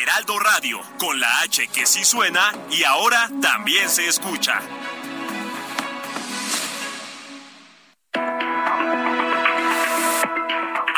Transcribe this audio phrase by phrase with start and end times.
[0.00, 4.60] Heraldo Radio, con la H que sí suena y ahora también se escucha.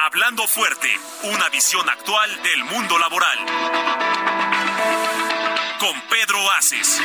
[0.04, 0.88] Hablando fuerte,
[1.22, 3.38] una visión actual del mundo laboral.
[5.78, 7.00] Con Pedro Aces.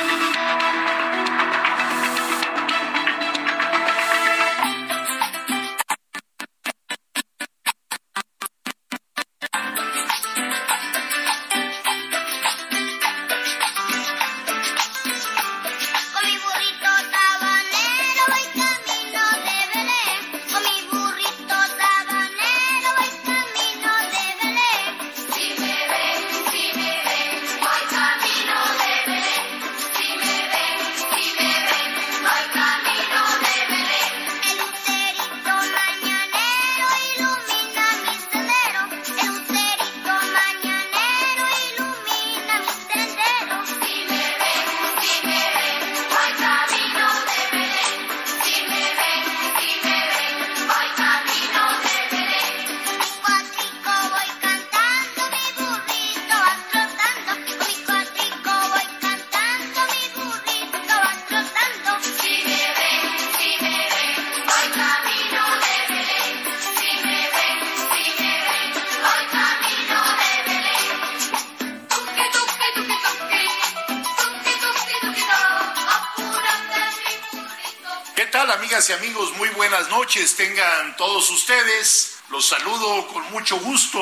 [80.09, 82.17] Tengan todos ustedes.
[82.31, 84.01] Los saludo con mucho gusto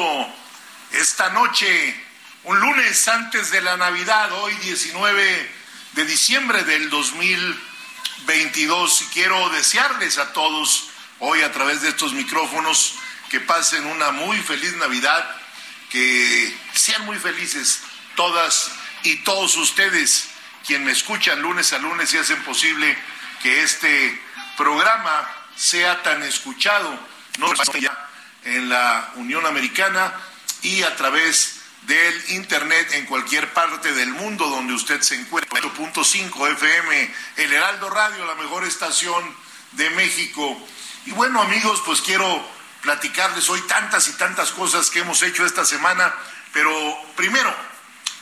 [0.91, 2.01] esta noche,
[2.45, 5.51] un lunes antes de la Navidad, hoy 19
[5.93, 9.01] de diciembre del 2022.
[9.01, 12.93] Y quiero desearles a todos hoy a través de estos micrófonos
[13.29, 15.29] que pasen una muy feliz Navidad,
[15.89, 17.81] que sean muy felices
[18.15, 18.71] todas
[19.03, 20.29] y todos ustedes
[20.65, 22.97] quien me escuchan lunes a lunes y hacen posible
[23.43, 24.21] que este
[24.55, 26.97] programa sea tan escuchado,
[27.39, 28.09] no ya
[28.43, 30.13] en la Unión Americana
[30.61, 35.59] y a través del Internet en cualquier parte del mundo donde usted se encuentre.
[35.61, 39.35] 8.5 FM, El Heraldo Radio, la mejor estación
[39.73, 40.67] de México.
[41.05, 42.45] Y bueno amigos, pues quiero
[42.81, 46.13] platicarles hoy tantas y tantas cosas que hemos hecho esta semana,
[46.53, 46.71] pero
[47.15, 47.53] primero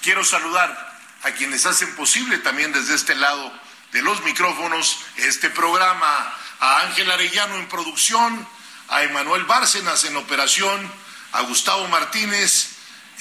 [0.02, 3.52] quiero saludar a quienes hacen posible también desde este lado
[3.92, 8.48] de los micrófonos este programa, a Ángel Arellano en producción,
[8.90, 10.92] a Emanuel Bárcenas en operación,
[11.32, 12.70] a Gustavo Martínez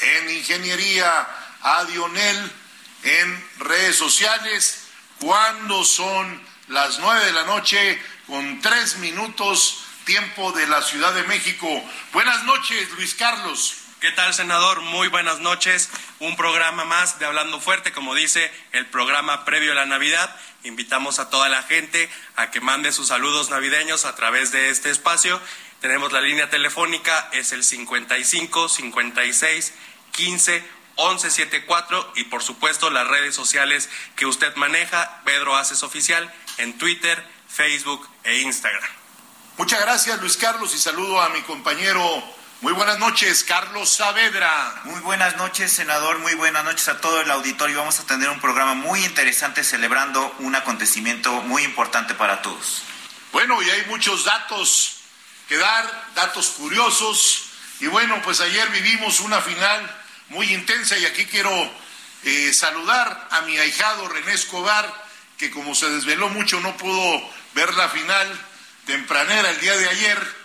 [0.01, 1.29] en ingeniería,
[1.63, 2.53] a Dionel
[3.03, 4.85] en redes sociales,
[5.19, 11.23] cuando son las nueve de la noche con tres minutos tiempo de la Ciudad de
[11.25, 11.69] México.
[12.13, 13.84] Buenas noches, Luis Carlos.
[14.05, 14.83] ¿Qué tal, senador?
[14.83, 15.89] Muy buenas noches.
[16.19, 20.37] Un programa más de Hablando Fuerte, como dice el programa previo a la Navidad.
[20.63, 24.91] Invitamos a toda la gente a que mande sus saludos navideños a través de este
[24.91, 25.41] espacio.
[25.81, 29.73] Tenemos la línea telefónica, es el 55 56
[30.13, 30.63] 15
[30.97, 36.77] 11 74 y por supuesto las redes sociales que usted maneja, Pedro Haces Oficial, en
[36.77, 38.91] Twitter, Facebook e Instagram.
[39.57, 42.44] Muchas gracias, Luis Carlos, y saludo a mi compañero.
[42.65, 44.81] Muy buenas noches, Carlos Saavedra.
[44.85, 46.19] Muy buenas noches, senador.
[46.21, 47.77] Muy buenas noches a todo el auditorio.
[47.77, 52.83] Vamos a tener un programa muy interesante celebrando un acontecimiento muy importante para todos.
[53.33, 54.97] Bueno, y hay muchos datos
[55.47, 57.51] que dar, datos curiosos.
[57.81, 61.53] Y bueno, pues ayer vivimos una final muy intensa y aquí quiero
[62.23, 64.91] eh, saludar a mi ahijado René Escobar,
[65.37, 68.41] que como se desveló mucho no pudo ver la final
[68.87, 70.37] tempranera el día de ayer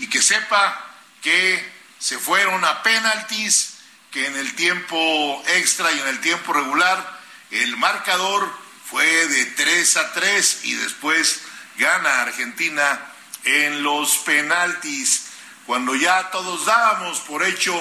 [0.00, 0.89] y que sepa
[1.22, 3.74] que se fueron a penaltis,
[4.10, 7.20] que en el tiempo extra y en el tiempo regular
[7.50, 8.50] el marcador
[8.88, 11.42] fue de 3 a 3 y después
[11.76, 13.00] gana Argentina
[13.44, 15.26] en los penaltis,
[15.66, 17.74] cuando ya todos dábamos por hecho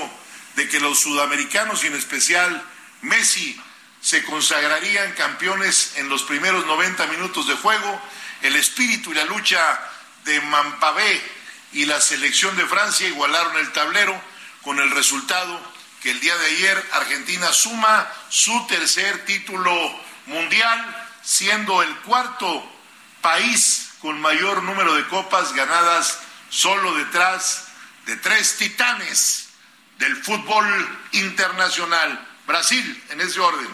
[0.55, 2.63] de que los sudamericanos y en especial
[3.01, 3.59] Messi
[4.01, 8.01] se consagrarían campeones en los primeros 90 minutos de juego,
[8.41, 9.79] el espíritu y la lucha
[10.25, 11.38] de Mampabé
[11.73, 14.19] y la selección de Francia igualaron el tablero,
[14.61, 15.59] con el resultado
[16.01, 19.71] que el día de ayer Argentina suma su tercer título
[20.25, 22.71] mundial, siendo el cuarto
[23.21, 26.19] país con mayor número de copas ganadas
[26.49, 27.67] solo detrás
[28.05, 29.49] de tres titanes
[29.97, 32.27] del fútbol internacional.
[32.47, 33.67] Brasil en ese orden,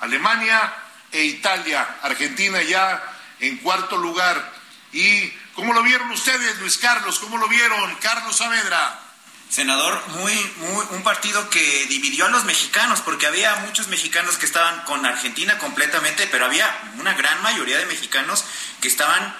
[0.00, 0.74] Alemania
[1.12, 3.02] e Italia, Argentina ya
[3.40, 4.52] en cuarto lugar.
[4.92, 7.18] ¿Y cómo lo vieron ustedes, Luis Carlos?
[7.18, 9.00] ¿Cómo lo vieron, Carlos Saavedra?
[9.48, 14.46] Senador, muy, muy, un partido que dividió a los mexicanos, porque había muchos mexicanos que
[14.46, 16.68] estaban con Argentina completamente, pero había
[16.98, 18.44] una gran mayoría de mexicanos
[18.80, 19.34] que estaban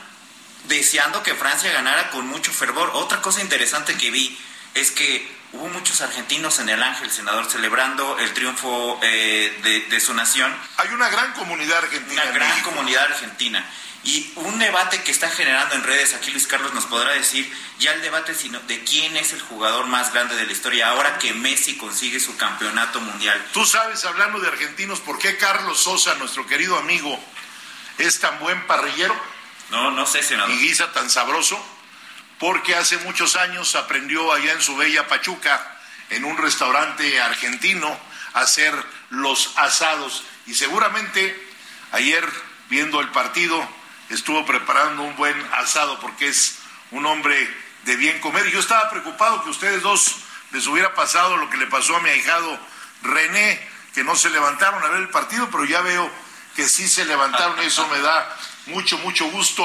[0.68, 2.90] deseando que Francia ganara con mucho fervor.
[2.94, 4.38] Otra cosa interesante que vi
[4.74, 10.00] es que hubo muchos argentinos en el Ángel, senador, celebrando el triunfo eh, de, de
[10.00, 10.54] su nación.
[10.76, 12.22] Hay una gran comunidad argentina.
[12.22, 12.70] Una gran México.
[12.70, 13.68] comunidad argentina.
[14.06, 17.92] Y un debate que está generando en redes, aquí Luis Carlos nos podrá decir, ya
[17.92, 21.34] el debate sino de quién es el jugador más grande de la historia ahora que
[21.34, 23.44] Messi consigue su campeonato mundial.
[23.52, 27.18] Tú sabes, hablando de argentinos, por qué Carlos Sosa, nuestro querido amigo,
[27.98, 29.20] es tan buen parrillero
[29.70, 30.54] No, no sé, senador.
[30.54, 31.60] y guisa tan sabroso,
[32.38, 35.78] porque hace muchos años aprendió allá en su bella Pachuca,
[36.10, 37.98] en un restaurante argentino,
[38.34, 38.72] a hacer
[39.10, 40.22] los asados.
[40.46, 41.44] Y seguramente
[41.90, 42.24] ayer,
[42.68, 43.68] viendo el partido,
[44.10, 46.58] estuvo preparando un buen asado, porque es
[46.90, 47.36] un hombre
[47.84, 48.46] de bien comer.
[48.46, 50.16] Y yo estaba preocupado que ustedes dos
[50.52, 52.58] les hubiera pasado lo que le pasó a mi ahijado
[53.02, 53.60] René,
[53.94, 56.10] que no se levantaron a ver el partido, pero ya veo
[56.54, 58.36] que sí se levantaron, y eso me da
[58.66, 59.64] mucho, mucho gusto.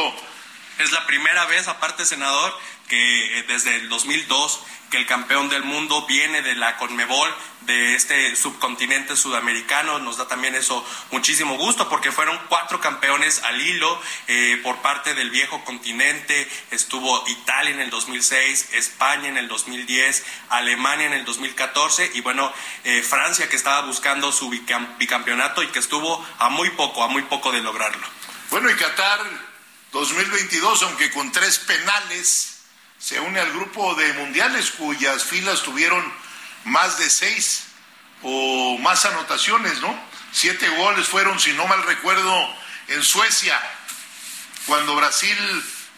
[0.79, 2.57] Es la primera vez, aparte, senador,
[2.87, 7.95] que eh, desde el 2002 que el campeón del mundo viene de la Conmebol, de
[7.95, 9.99] este subcontinente sudamericano.
[9.99, 15.13] Nos da también eso muchísimo gusto porque fueron cuatro campeones al hilo eh, por parte
[15.13, 16.45] del viejo continente.
[16.71, 22.51] Estuvo Italia en el 2006, España en el 2010, Alemania en el 2014 y bueno,
[22.83, 27.07] eh, Francia que estaba buscando su bicam- bicampeonato y que estuvo a muy poco, a
[27.07, 28.05] muy poco de lograrlo.
[28.49, 29.21] Bueno, y Qatar
[29.91, 32.59] 2022, aunque con tres penales,
[32.97, 36.03] se une al grupo de mundiales cuyas filas tuvieron
[36.65, 37.63] más de seis
[38.21, 39.99] o más anotaciones, ¿no?
[40.31, 42.55] Siete goles fueron, si no mal recuerdo,
[42.87, 43.59] en Suecia,
[44.65, 45.37] cuando Brasil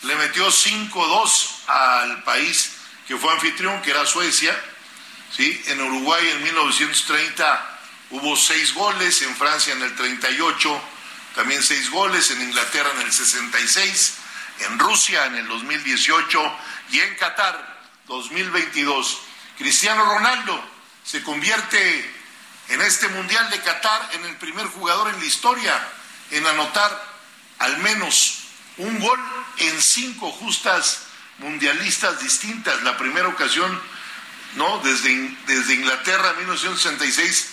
[0.03, 2.71] le metió 5-2 al país
[3.07, 4.57] que fue anfitrión, que era Suecia.
[5.35, 5.61] ¿sí?
[5.67, 7.79] En Uruguay en 1930
[8.11, 10.81] hubo seis goles, en Francia en el 38
[11.35, 14.13] también seis goles, en Inglaterra en el 66,
[14.59, 16.57] en Rusia en el 2018
[16.91, 19.19] y en Qatar 2022.
[19.57, 20.63] Cristiano Ronaldo
[21.03, 22.13] se convierte
[22.69, 25.87] en este Mundial de Qatar en el primer jugador en la historia
[26.31, 27.03] en anotar
[27.59, 28.39] al menos
[28.77, 29.19] un gol
[29.57, 31.01] en cinco justas
[31.39, 32.81] mundialistas distintas.
[32.83, 33.81] La primera ocasión,
[34.55, 34.79] ¿no?
[34.79, 37.49] Desde, desde Inglaterra en 1966,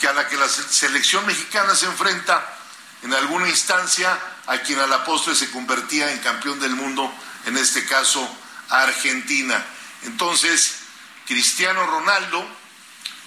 [0.00, 2.56] que a la que la se- selección mexicana se enfrenta
[3.02, 7.12] en alguna instancia a quien a la postre se convertía en campeón del mundo,
[7.46, 8.28] en este caso
[8.68, 9.64] Argentina.
[10.02, 10.76] Entonces,
[11.26, 12.46] Cristiano Ronaldo,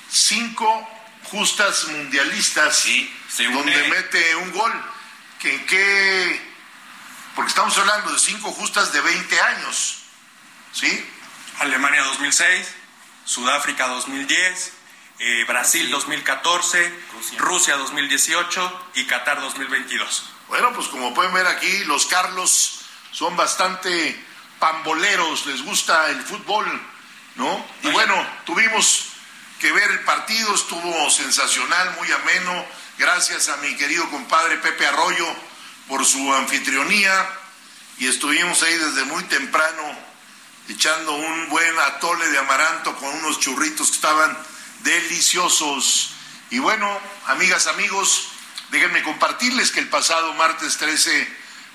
[0.09, 0.89] cinco
[1.23, 4.71] justas mundialistas, Sí, se donde mete un gol.
[5.39, 6.53] Que en qué
[7.35, 10.03] porque estamos hablando de cinco justas de 20 años,
[10.71, 11.09] ¿sí?
[11.59, 12.67] Alemania 2006,
[13.25, 14.71] Sudáfrica 2010,
[15.25, 17.39] eh, Brasil 2014, Rusia.
[17.39, 20.25] Rusia 2018 y Qatar 2022.
[20.49, 22.81] Bueno, pues como pueden ver aquí, los Carlos
[23.13, 24.21] son bastante
[24.59, 26.65] pamboleros, les gusta el fútbol,
[27.35, 27.65] ¿no?
[27.83, 28.13] Y bueno,
[28.45, 29.13] tuvimos
[29.61, 32.65] que ver el partido, estuvo sensacional, muy ameno,
[32.97, 35.25] gracias a mi querido compadre Pepe Arroyo
[35.87, 37.29] por su anfitrionía
[37.97, 39.83] y estuvimos ahí desde muy temprano
[40.67, 44.37] echando un buen atole de amaranto con unos churritos que estaban
[44.83, 46.11] deliciosos.
[46.49, 48.29] Y bueno, amigas, amigos,
[48.69, 51.27] déjenme compartirles que el pasado martes 13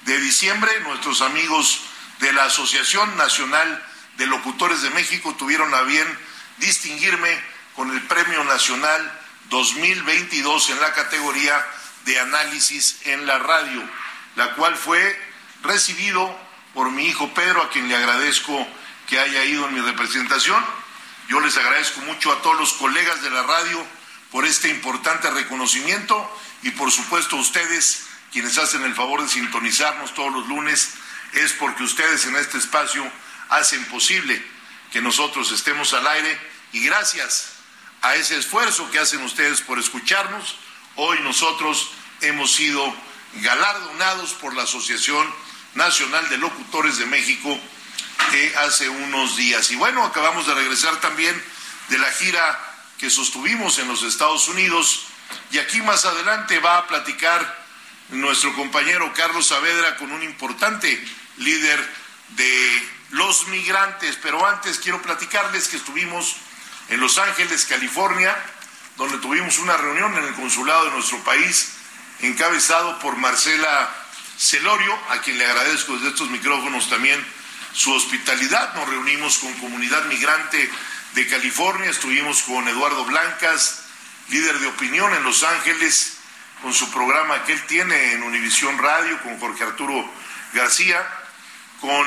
[0.05, 1.81] de diciembre nuestros amigos
[2.21, 3.85] de la Asociación Nacional
[4.17, 6.07] de Locutores de México tuvieron a bien
[6.59, 7.29] distinguirme
[7.75, 11.67] con el Premio Nacional 2022 en la categoría
[12.05, 13.83] de análisis en la radio,
[14.37, 15.21] la cual fue
[15.63, 16.37] recibido
[16.75, 18.67] por mi hijo Pedro, a quien le agradezco
[19.07, 20.65] que haya ido en mi representación.
[21.29, 23.87] Yo les agradezco mucho a todos los colegas de la radio
[24.31, 30.15] por este importante reconocimiento y por supuesto a ustedes quienes hacen el favor de sintonizarnos
[30.15, 30.95] todos los lunes.
[31.35, 33.07] Es porque ustedes en este espacio
[33.51, 34.43] hacen posible
[34.91, 36.39] que nosotros estemos al aire
[36.73, 37.51] y gracias
[38.01, 40.57] a ese esfuerzo que hacen ustedes por escucharnos,
[40.97, 41.91] hoy nosotros
[42.23, 42.95] hemos sido
[43.43, 45.27] galardonados por la Asociación
[45.75, 47.61] Nacional de Locutores de México
[48.33, 49.71] eh, hace unos días.
[49.71, 51.43] Y bueno, acabamos de regresar también
[51.89, 52.59] de la gira
[52.99, 55.07] que sostuvimos en los Estados Unidos.
[55.51, 57.67] Y aquí más adelante va a platicar
[58.11, 61.03] nuestro compañero Carlos Saavedra con un importante
[61.39, 61.95] líder
[62.31, 64.19] de los migrantes.
[64.23, 66.37] Pero antes quiero platicarles que estuvimos
[66.89, 68.37] en Los Ángeles, California,
[68.97, 71.73] donde tuvimos una reunión en el consulado de nuestro país,
[72.21, 73.95] encabezado por Marcela
[74.37, 77.25] Celorio, a quien le agradezco desde estos micrófonos también
[77.79, 78.75] su hospitalidad.
[78.75, 80.69] Nos reunimos con comunidad migrante
[81.15, 83.85] de California, estuvimos con Eduardo Blancas,
[84.31, 86.17] líder de opinión en Los Ángeles,
[86.61, 90.13] con su programa que él tiene en Univisión Radio, con Jorge Arturo
[90.55, 91.07] García,
[91.81, 92.05] con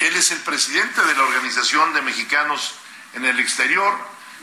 [0.00, 2.74] él es el presidente de la Organización de Mexicanos
[3.14, 3.98] en el Exterior,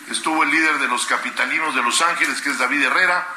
[0.09, 3.27] estuvo el líder de los capitalinos de Los Ángeles, que es David Herrera,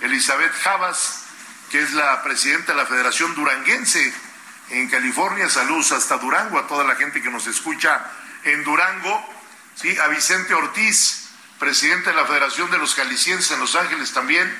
[0.00, 1.26] Elizabeth Javas,
[1.70, 4.25] que es la presidenta de la Federación Duranguense
[4.70, 8.04] en California, saludos hasta Durango, a toda la gente que nos escucha
[8.44, 9.34] en Durango,
[9.74, 9.96] ¿sí?
[9.98, 14.52] a Vicente Ortiz, presidente de la Federación de los Jaliscienses en Los Ángeles también,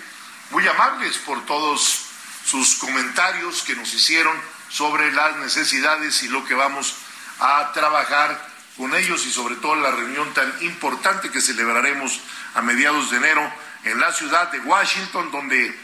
[0.50, 2.06] muy amables por todos
[2.44, 4.36] sus comentarios que nos hicieron
[4.68, 6.94] sobre las necesidades y lo que vamos
[7.40, 12.20] a trabajar con ellos y sobre todo la reunión tan importante que celebraremos
[12.54, 13.52] a mediados de enero
[13.84, 15.76] en la ciudad de Washington, donde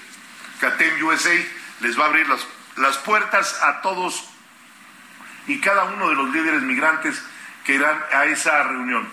[0.61, 1.35] CATEM USA
[1.81, 2.41] les va a abrir las,
[2.77, 4.25] las puertas a todos
[5.47, 7.21] y cada uno de los líderes migrantes
[7.65, 9.09] que irán a esa reunión.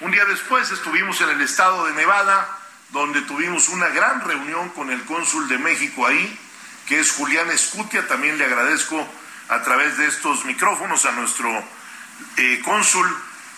[0.00, 2.48] Un día después estuvimos en el estado de Nevada,
[2.90, 6.38] donde tuvimos una gran reunión con el cónsul de México ahí,
[6.86, 8.06] que es Julián Escutia.
[8.06, 9.06] También le agradezco
[9.48, 11.48] a través de estos micrófonos a nuestro
[12.36, 13.06] eh, cónsul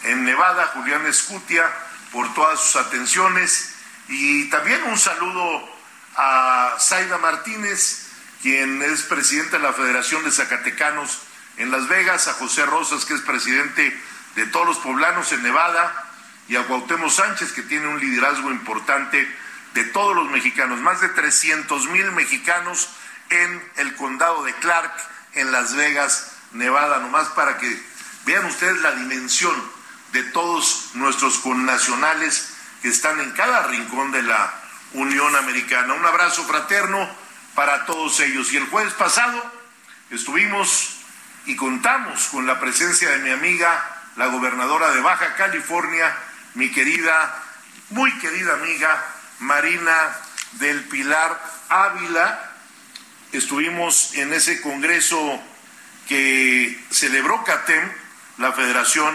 [0.05, 1.71] en Nevada, Julián Escutia,
[2.13, 3.75] por todas sus atenciones.
[4.09, 5.69] Y también un saludo
[6.17, 8.10] a Zaida Martínez,
[8.43, 11.21] quien es presidente de la Federación de Zacatecanos
[11.57, 13.99] en Las Vegas, a José Rosas, que es presidente
[14.35, 16.07] de todos los poblanos en Nevada,
[16.49, 19.29] y a Cuauhtémoc Sánchez, que tiene un liderazgo importante
[19.75, 22.89] de todos los mexicanos, más de 300 mil mexicanos
[23.29, 24.93] en el condado de Clark,
[25.35, 27.83] en Las Vegas, Nevada, nomás para que
[28.27, 29.55] vean ustedes la dimensión
[30.13, 34.53] de todos nuestros connacionales que están en cada rincón de la
[34.95, 35.95] Unión Americana.
[35.95, 37.09] Un abrazo fraterno
[37.55, 38.53] para todos ellos.
[38.53, 39.53] Y el jueves pasado
[40.11, 40.97] estuvimos
[41.47, 46.15] y contamos con la presencia de mi amiga, la gobernadora de Baja California,
[46.55, 47.43] mi querida,
[47.91, 49.05] muy querida amiga,
[49.41, 50.17] Marina
[50.53, 52.51] del Pilar Ávila.
[53.33, 55.41] Estuvimos en ese congreso
[56.09, 57.91] que celebró CATEM,
[58.39, 59.15] la Federación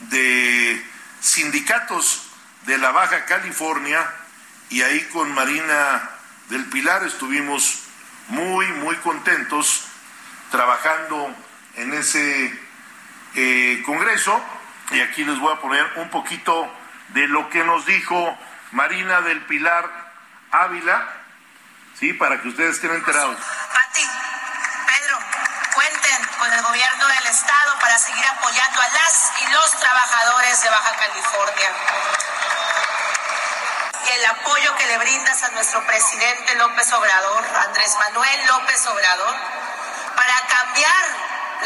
[0.00, 0.84] de
[1.20, 2.26] Sindicatos
[2.66, 4.10] de la Baja California,
[4.70, 6.10] y ahí con Marina
[6.48, 7.80] del Pilar estuvimos
[8.28, 9.86] muy, muy contentos
[10.50, 11.34] trabajando
[11.76, 12.60] en ese
[13.34, 14.42] eh, congreso.
[14.90, 16.70] Y aquí les voy a poner un poquito
[17.08, 18.38] de lo que nos dijo
[18.72, 20.12] Marina del Pilar
[20.50, 21.08] Ávila,
[21.98, 22.12] ¿sí?
[22.12, 23.36] Para que ustedes estén enterados.
[23.36, 24.02] Pati,
[24.86, 25.18] Pedro,
[25.74, 30.70] cuenten con el gobierno del estado para seguir apoyando a las y los trabajadores de
[30.70, 31.72] Baja California.
[34.14, 39.34] El apoyo que le brindas a nuestro presidente López Obrador, Andrés Manuel López Obrador,
[40.14, 41.04] para cambiar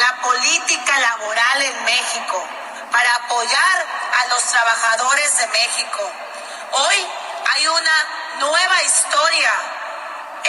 [0.00, 2.48] la política laboral en México,
[2.90, 3.86] para apoyar
[4.18, 6.10] a los trabajadores de México.
[6.72, 7.06] Hoy
[7.52, 9.52] hay una nueva historia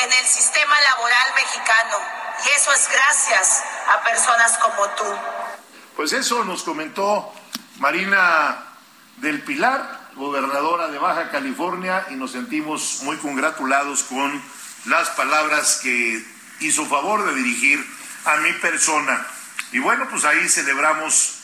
[0.02, 1.98] en el sistema laboral mexicano
[2.46, 5.20] y eso es gracias a personas como tú.
[5.98, 7.34] Pues eso nos comentó
[7.76, 8.64] Marina
[9.18, 14.44] del Pilar, gobernadora de Baja California, y nos sentimos muy congratulados con
[14.86, 16.22] las palabras que
[16.60, 17.84] hizo favor de dirigir
[18.26, 19.26] a mi persona.
[19.72, 21.40] Y bueno, pues ahí celebramos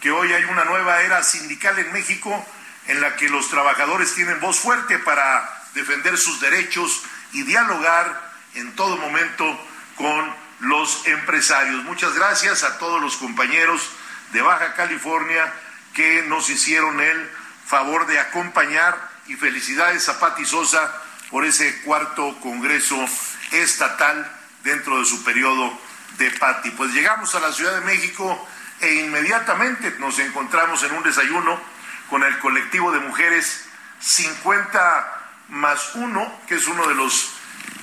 [0.00, 2.44] que hoy hay una nueva era sindical en México
[2.88, 7.02] en la que los trabajadores tienen voz fuerte para defender sus derechos
[7.32, 9.44] y dialogar en todo momento
[9.94, 11.84] con los empresarios.
[11.84, 13.88] Muchas gracias a todos los compañeros
[14.32, 15.52] de Baja California
[15.94, 17.30] que nos hicieron el
[17.66, 18.96] favor de acompañar
[19.26, 20.92] y felicidades a Pati Sosa
[21.30, 22.96] por ese cuarto Congreso
[23.50, 24.30] Estatal
[24.62, 25.78] dentro de su periodo
[26.18, 26.70] de Pati.
[26.70, 28.48] Pues llegamos a la Ciudad de México
[28.80, 31.58] e inmediatamente nos encontramos en un desayuno
[32.08, 33.64] con el colectivo de mujeres
[34.00, 37.32] 50 más 1, que es uno de los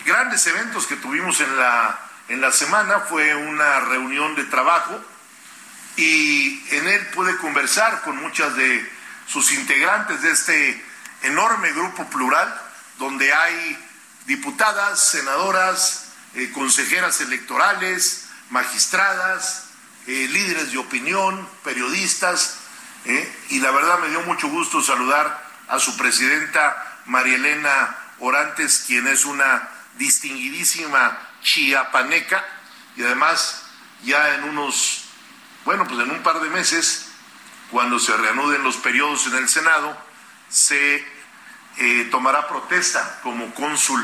[0.05, 1.99] grandes eventos que tuvimos en la,
[2.29, 5.03] en la semana, fue una reunión de trabajo
[5.97, 10.85] y en él pude conversar con muchas de sus integrantes de este
[11.23, 12.61] enorme grupo plural,
[12.97, 13.77] donde hay
[14.25, 19.65] diputadas, senadoras, eh, consejeras electorales, magistradas,
[20.07, 22.57] eh, líderes de opinión, periodistas,
[23.05, 28.83] eh, y la verdad me dio mucho gusto saludar a su presidenta María Elena Orantes,
[28.87, 32.43] quien es una distinguidísima chiapaneca
[32.95, 33.63] y además
[34.03, 35.05] ya en unos,
[35.65, 37.02] bueno, pues en un par de meses,
[37.73, 39.97] cuando se reanuden los periodos en el Senado,
[40.47, 41.03] se
[41.77, 43.99] eh, tomará protesta como cónsul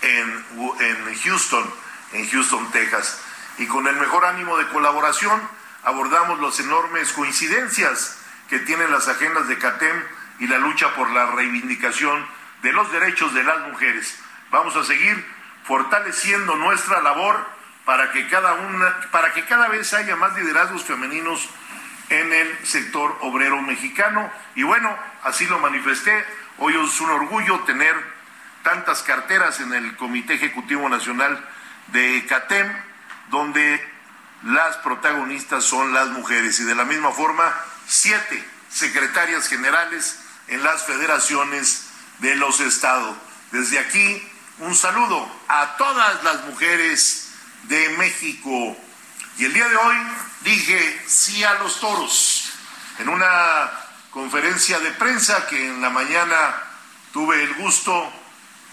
[0.00, 0.46] en,
[0.78, 1.74] en Houston,
[2.12, 3.20] en Houston, Texas.
[3.58, 5.42] Y con el mejor ánimo de colaboración
[5.82, 8.16] abordamos las enormes coincidencias
[8.48, 10.04] que tienen las agendas de CATEM
[10.38, 12.24] y la lucha por la reivindicación
[12.62, 14.20] de los derechos de las mujeres.
[14.52, 15.26] Vamos a seguir
[15.64, 17.44] fortaleciendo nuestra labor
[17.84, 21.50] para que cada una, para que cada vez haya más liderazgos femeninos
[22.10, 24.30] en el sector obrero mexicano.
[24.54, 26.24] Y bueno, así lo manifesté.
[26.58, 27.94] Hoy es un orgullo tener
[28.62, 31.42] tantas carteras en el Comité Ejecutivo Nacional
[31.88, 32.70] de CATEM,
[33.30, 33.88] donde
[34.42, 36.58] las protagonistas son las mujeres.
[36.60, 37.54] Y de la misma forma,
[37.86, 43.16] siete secretarias generales en las federaciones de los estados.
[43.52, 47.32] Desde aquí, un saludo a todas las mujeres
[47.64, 48.76] de México.
[49.38, 49.96] Y el día de hoy
[50.40, 52.50] dije sí a los toros
[52.98, 53.70] en una
[54.10, 56.54] conferencia de prensa que en la mañana
[57.12, 58.12] tuve el gusto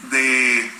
[0.03, 0.71] de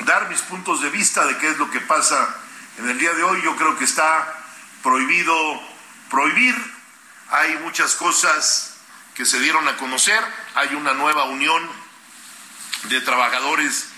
[0.00, 2.34] dar mis puntos de vista de qué es lo que pasa
[2.78, 3.40] en el día de hoy.
[3.42, 4.34] Yo creo que está
[4.82, 5.34] prohibido
[6.08, 6.54] prohibir.
[7.30, 8.76] Hay muchas cosas
[9.14, 10.22] que se dieron a conocer.
[10.54, 11.68] Hay una nueva unión
[12.84, 13.88] de trabajadores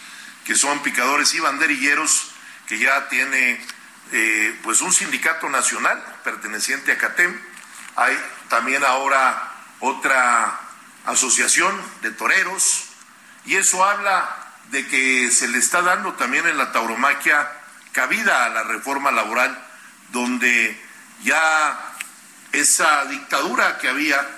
[0.44, 2.32] que son picadores y banderilleros
[2.66, 3.64] que ya tiene
[4.12, 7.40] eh, pues un sindicato nacional perteneciente a CATEM.
[7.96, 9.50] Hay también ahora
[9.80, 10.60] otra
[11.06, 12.84] asociación de toreros
[13.46, 14.28] y eso habla
[14.70, 17.50] de que se le está dando también en la tauromaquia
[17.92, 19.58] cabida a la reforma laboral
[20.10, 20.80] donde
[21.22, 21.94] ya
[22.52, 24.28] esa dictadura que había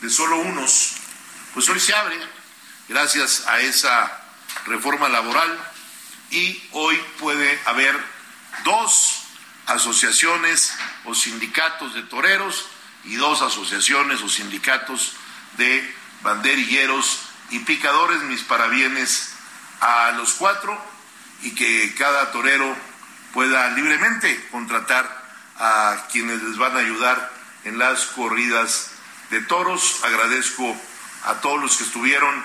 [0.00, 0.94] de solo unos,
[1.52, 2.16] pues hoy se abre
[2.88, 4.20] gracias a esa
[4.66, 5.58] reforma laboral
[6.30, 7.98] y hoy puede haber
[8.64, 9.23] dos
[9.66, 10.74] asociaciones
[11.04, 12.66] o sindicatos de toreros
[13.04, 15.14] y dos asociaciones o sindicatos
[15.56, 19.34] de banderilleros y picadores, mis parabienes
[19.80, 20.76] a los cuatro
[21.42, 22.74] y que cada torero
[23.32, 25.24] pueda libremente contratar
[25.58, 27.30] a quienes les van a ayudar
[27.64, 28.90] en las corridas
[29.30, 30.00] de toros.
[30.04, 30.76] Agradezco
[31.24, 32.44] a todos los que estuvieron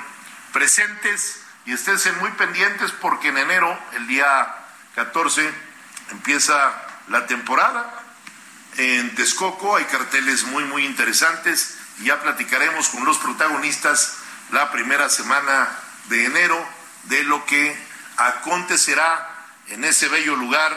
[0.51, 4.55] presentes y estén muy pendientes porque en enero, el día
[4.95, 5.53] 14,
[6.11, 8.03] empieza la temporada.
[8.77, 14.17] En Texcoco hay carteles muy, muy interesantes ya platicaremos con los protagonistas
[14.51, 15.69] la primera semana
[16.05, 16.65] de enero
[17.03, 17.77] de lo que
[18.17, 19.27] acontecerá
[19.67, 20.71] en ese bello lugar,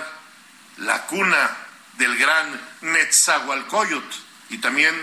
[0.79, 1.57] la cuna
[1.95, 4.05] del gran Netzahualcoyot
[4.51, 4.95] y también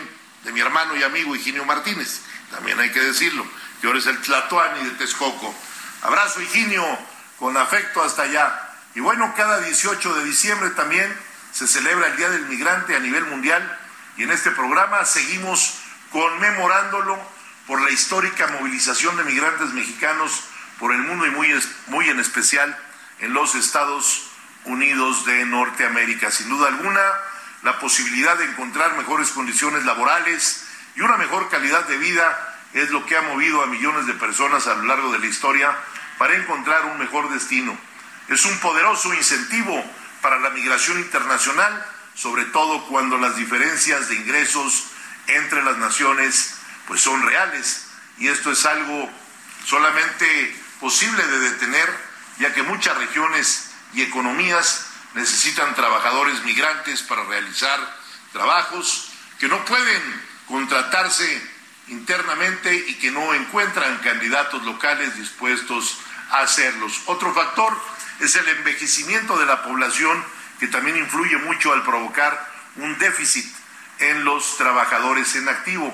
[0.43, 3.45] de mi hermano y amigo Higinio Martínez, también hay que decirlo,
[3.79, 5.55] que ahora es el Tlatoani de Texcoco.
[6.01, 6.85] Abrazo Higinio,
[7.37, 8.68] con afecto hasta allá.
[8.95, 11.15] Y bueno, cada 18 de diciembre también
[11.51, 13.79] se celebra el Día del Migrante a nivel mundial
[14.17, 15.79] y en este programa seguimos
[16.11, 17.17] conmemorándolo
[17.67, 20.43] por la histórica movilización de migrantes mexicanos
[20.79, 21.49] por el mundo y muy,
[21.87, 22.75] muy en especial
[23.19, 24.31] en los Estados
[24.65, 26.31] Unidos de Norteamérica.
[26.31, 27.01] Sin duda alguna,
[27.63, 33.05] la posibilidad de encontrar mejores condiciones laborales y una mejor calidad de vida es lo
[33.05, 35.75] que ha movido a millones de personas a lo largo de la historia
[36.17, 37.77] para encontrar un mejor destino.
[38.29, 39.83] Es un poderoso incentivo
[40.21, 44.85] para la migración internacional, sobre todo cuando las diferencias de ingresos
[45.27, 46.55] entre las naciones
[46.87, 47.85] pues son reales
[48.19, 49.09] y esto es algo
[49.65, 51.89] solamente posible de detener,
[52.39, 57.79] ya que muchas regiones y economías necesitan trabajadores migrantes para realizar
[58.31, 61.41] trabajos que no pueden contratarse
[61.87, 65.97] internamente y que no encuentran candidatos locales dispuestos
[66.31, 67.01] a hacerlos.
[67.07, 67.75] Otro factor
[68.19, 70.23] es el envejecimiento de la población
[70.59, 73.45] que también influye mucho al provocar un déficit
[73.99, 75.93] en los trabajadores en activo.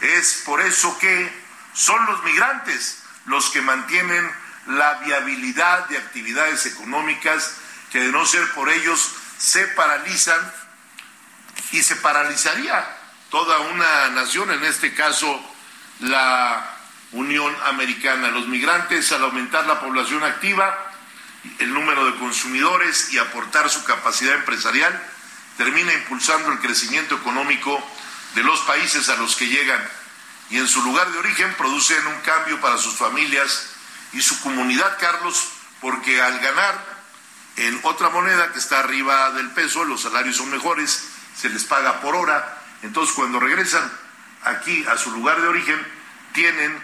[0.00, 1.30] Es por eso que
[1.72, 4.30] son los migrantes los que mantienen
[4.66, 7.54] la viabilidad de actividades económicas
[7.90, 10.40] que de no ser por ellos se paralizan
[11.72, 12.86] y se paralizaría
[13.30, 15.40] toda una nación, en este caso
[16.00, 16.76] la
[17.12, 18.28] Unión Americana.
[18.28, 20.92] Los migrantes, al aumentar la población activa,
[21.58, 25.02] el número de consumidores y aportar su capacidad empresarial,
[25.56, 27.82] termina impulsando el crecimiento económico
[28.34, 29.80] de los países a los que llegan
[30.50, 33.70] y en su lugar de origen producen un cambio para sus familias
[34.12, 35.48] y su comunidad, Carlos,
[35.80, 36.96] porque al ganar
[37.56, 42.00] en otra moneda que está arriba del peso, los salarios son mejores, se les paga
[42.00, 43.90] por hora, entonces cuando regresan
[44.44, 45.86] aquí a su lugar de origen,
[46.32, 46.82] tienen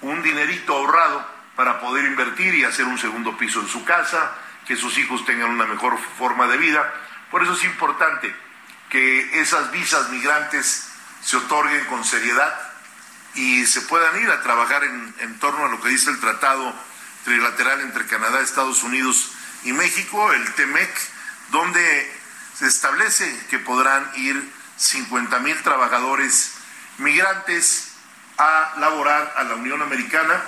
[0.00, 4.32] un dinerito ahorrado para poder invertir y hacer un segundo piso en su casa,
[4.66, 6.92] que sus hijos tengan una mejor forma de vida.
[7.30, 8.34] Por eso es importante
[8.90, 10.88] que esas visas migrantes
[11.22, 12.54] se otorguen con seriedad
[13.34, 16.72] y se puedan ir a trabajar en, torno a lo que dice el tratado
[17.24, 19.32] trilateral entre Canadá, Estados Unidos
[19.64, 20.90] y México, el TEMEC,
[21.50, 22.20] donde
[22.56, 26.52] se establece que podrán ir 50 mil trabajadores
[26.98, 27.92] migrantes
[28.38, 30.40] a laborar a la Unión Americana.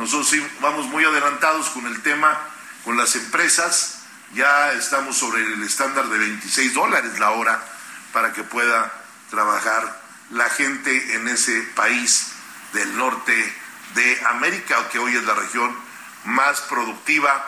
[0.00, 2.40] Nosotros vamos muy adelantados con el tema,
[2.86, 4.00] con las empresas.
[4.32, 7.62] Ya estamos sobre el estándar de 26 dólares la hora
[8.10, 8.90] para que pueda
[9.28, 12.32] trabajar la gente en ese país
[12.72, 13.54] del norte
[13.94, 15.76] de América, que hoy es la región
[16.24, 17.46] más productiva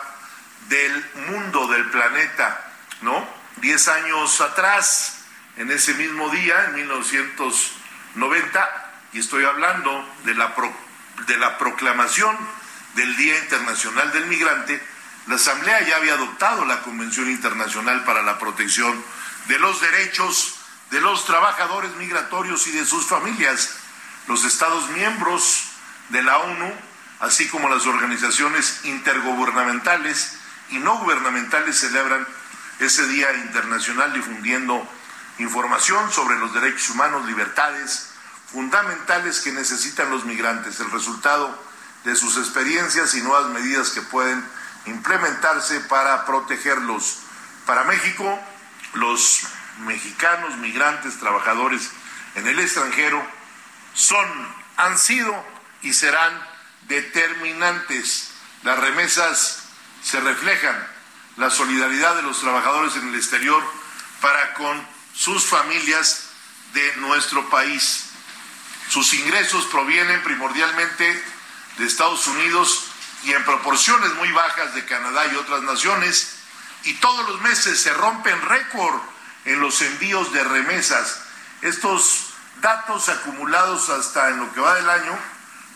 [0.69, 3.27] del mundo, del planeta, ¿no?
[3.55, 5.23] Diez años atrás,
[5.57, 10.71] en ese mismo día, en 1990, y estoy hablando de la, pro,
[11.27, 12.37] de la proclamación
[12.95, 14.81] del Día Internacional del Migrante,
[15.27, 19.03] la Asamblea ya había adoptado la Convención Internacional para la Protección
[19.47, 20.55] de los Derechos
[20.91, 23.77] de los Trabajadores Migratorios y de sus familias.
[24.27, 25.69] Los Estados miembros
[26.09, 26.73] de la ONU,
[27.19, 30.37] así como las organizaciones intergubernamentales
[30.69, 32.27] y no gubernamentales, celebran
[32.79, 34.87] ese Día Internacional difundiendo
[35.39, 38.12] información sobre los derechos humanos, libertades
[38.53, 41.59] fundamentales que necesitan los migrantes, el resultado
[42.05, 44.45] de sus experiencias y nuevas medidas que pueden
[44.85, 47.19] implementarse para protegerlos.
[47.65, 48.39] Para México,
[48.93, 49.41] los
[49.79, 51.89] mexicanos, migrantes, trabajadores
[52.35, 53.25] en el extranjero
[53.95, 54.27] son,
[54.77, 55.33] han sido
[55.81, 56.39] y serán
[56.87, 58.33] determinantes.
[58.61, 59.63] Las remesas
[60.03, 60.75] se reflejan
[61.37, 63.63] la solidaridad de los trabajadores en el exterior
[64.21, 66.25] para con sus familias
[66.73, 68.12] de nuestro país.
[68.89, 71.23] Sus ingresos provienen primordialmente
[71.77, 72.87] de Estados Unidos
[73.23, 76.35] y en proporciones muy bajas de Canadá y otras naciones,
[76.83, 78.99] y todos los meses se rompen récord
[79.45, 81.21] en los envíos de remesas.
[81.61, 85.17] Estos datos acumulados hasta en lo que va del año,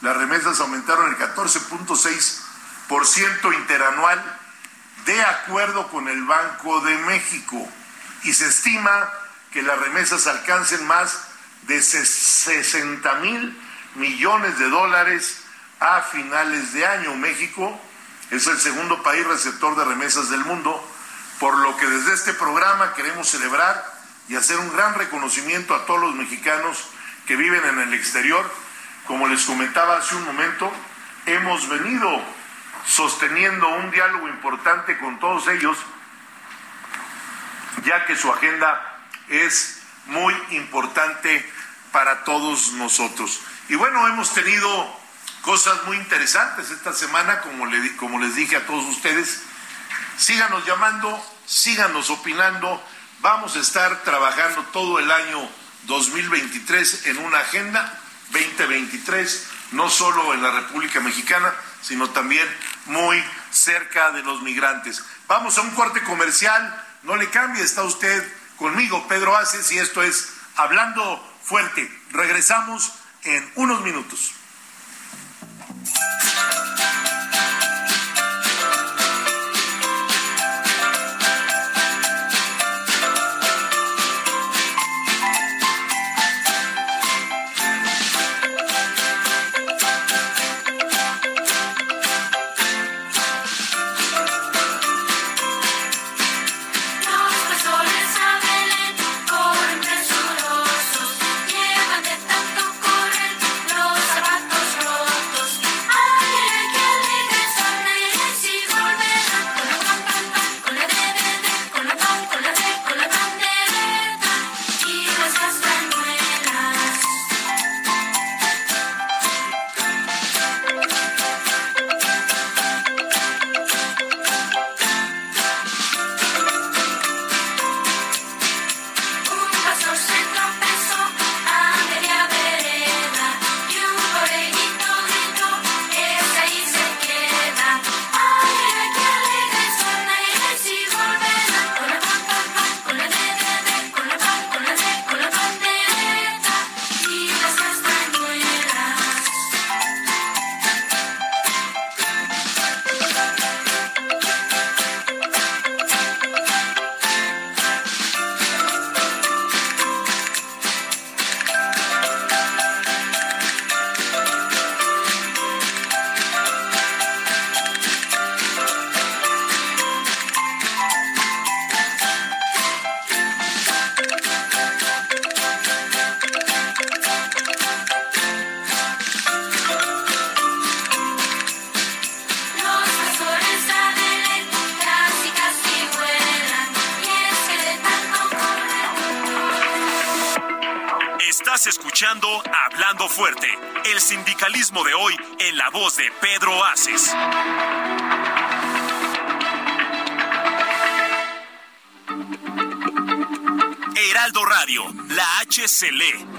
[0.01, 4.39] las remesas aumentaron el 14.6% interanual
[5.05, 7.67] de acuerdo con el Banco de México
[8.23, 9.09] y se estima
[9.51, 11.26] que las remesas alcancen más
[11.67, 13.61] de 60 mil
[13.95, 15.43] millones de dólares
[15.79, 17.15] a finales de año.
[17.15, 17.79] México
[18.31, 20.81] es el segundo país receptor de remesas del mundo,
[21.39, 23.85] por lo que desde este programa queremos celebrar
[24.29, 26.89] y hacer un gran reconocimiento a todos los mexicanos
[27.25, 28.49] que viven en el exterior.
[29.05, 30.71] Como les comentaba hace un momento,
[31.25, 32.21] hemos venido
[32.85, 35.77] sosteniendo un diálogo importante con todos ellos,
[37.83, 41.45] ya que su agenda es muy importante
[41.97, 43.39] para todos nosotros.
[43.69, 44.69] Y bueno, hemos tenido
[45.41, 49.41] cosas muy interesantes esta semana, como, le, como les dije a todos ustedes.
[50.15, 52.83] Síganos llamando, síganos opinando.
[53.21, 55.49] Vamos a estar trabajando todo el año
[55.87, 62.47] 2023 en una agenda 2023, no solo en la República Mexicana, sino también
[62.85, 65.03] muy cerca de los migrantes.
[65.27, 68.23] Vamos a un corte comercial, no le cambie, está usted
[68.55, 71.89] conmigo, Pedro Aces, y esto es Hablando Fuerte.
[72.11, 72.91] Regresamos
[73.23, 74.33] en unos minutos.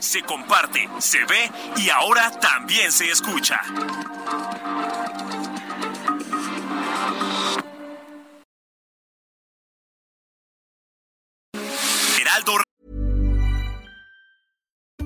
[0.09, 3.61] Se comparte, se ve y ahora también se escucha.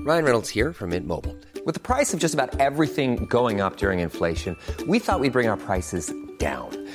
[0.05, 1.33] Ryan Reynolds here from Mint Mobile.
[1.65, 5.47] With the price of just about everything going up during inflation, we thought we'd bring
[5.47, 6.82] our prices down.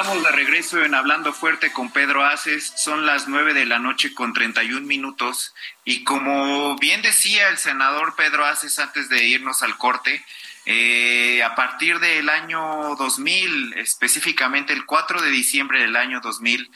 [0.00, 2.72] Estamos de regreso en Hablando Fuerte con Pedro Aces.
[2.74, 5.54] Son las 9 de la noche con 31 minutos.
[5.84, 10.24] Y como bien decía el senador Pedro Aces antes de irnos al corte,
[10.64, 16.70] eh, a partir del año 2000, específicamente el 4 de diciembre del año 2000,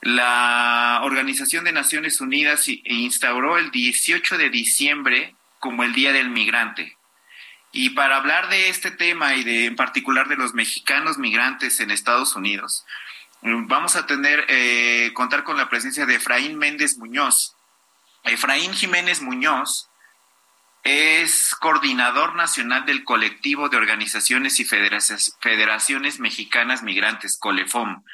[0.00, 6.96] la Organización de Naciones Unidas instauró el 18 de diciembre como el Día del Migrante.
[7.76, 11.90] Y para hablar de este tema y de en particular de los mexicanos migrantes en
[11.90, 12.86] Estados Unidos,
[13.42, 17.56] vamos a tener eh, contar con la presencia de Efraín Méndez Muñoz.
[18.22, 19.88] Efraín Jiménez Muñoz
[20.84, 28.04] es coordinador nacional del colectivo de organizaciones y federaci- federaciones mexicanas migrantes, Colefom.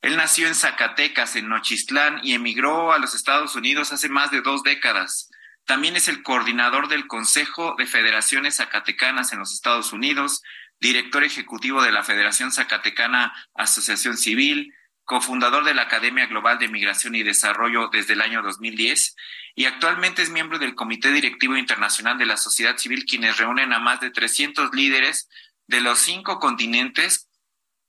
[0.00, 4.40] Él nació en Zacatecas, en Nochistlán, y emigró a los Estados Unidos hace más de
[4.40, 5.28] dos décadas.
[5.64, 10.42] También es el coordinador del Consejo de Federaciones Zacatecanas en los Estados Unidos,
[10.80, 17.14] director ejecutivo de la Federación Zacatecana Asociación Civil, cofundador de la Academia Global de Migración
[17.14, 19.14] y Desarrollo desde el año 2010
[19.54, 23.78] y actualmente es miembro del Comité Directivo Internacional de la Sociedad Civil, quienes reúnen a
[23.78, 25.28] más de 300 líderes
[25.66, 27.28] de los cinco continentes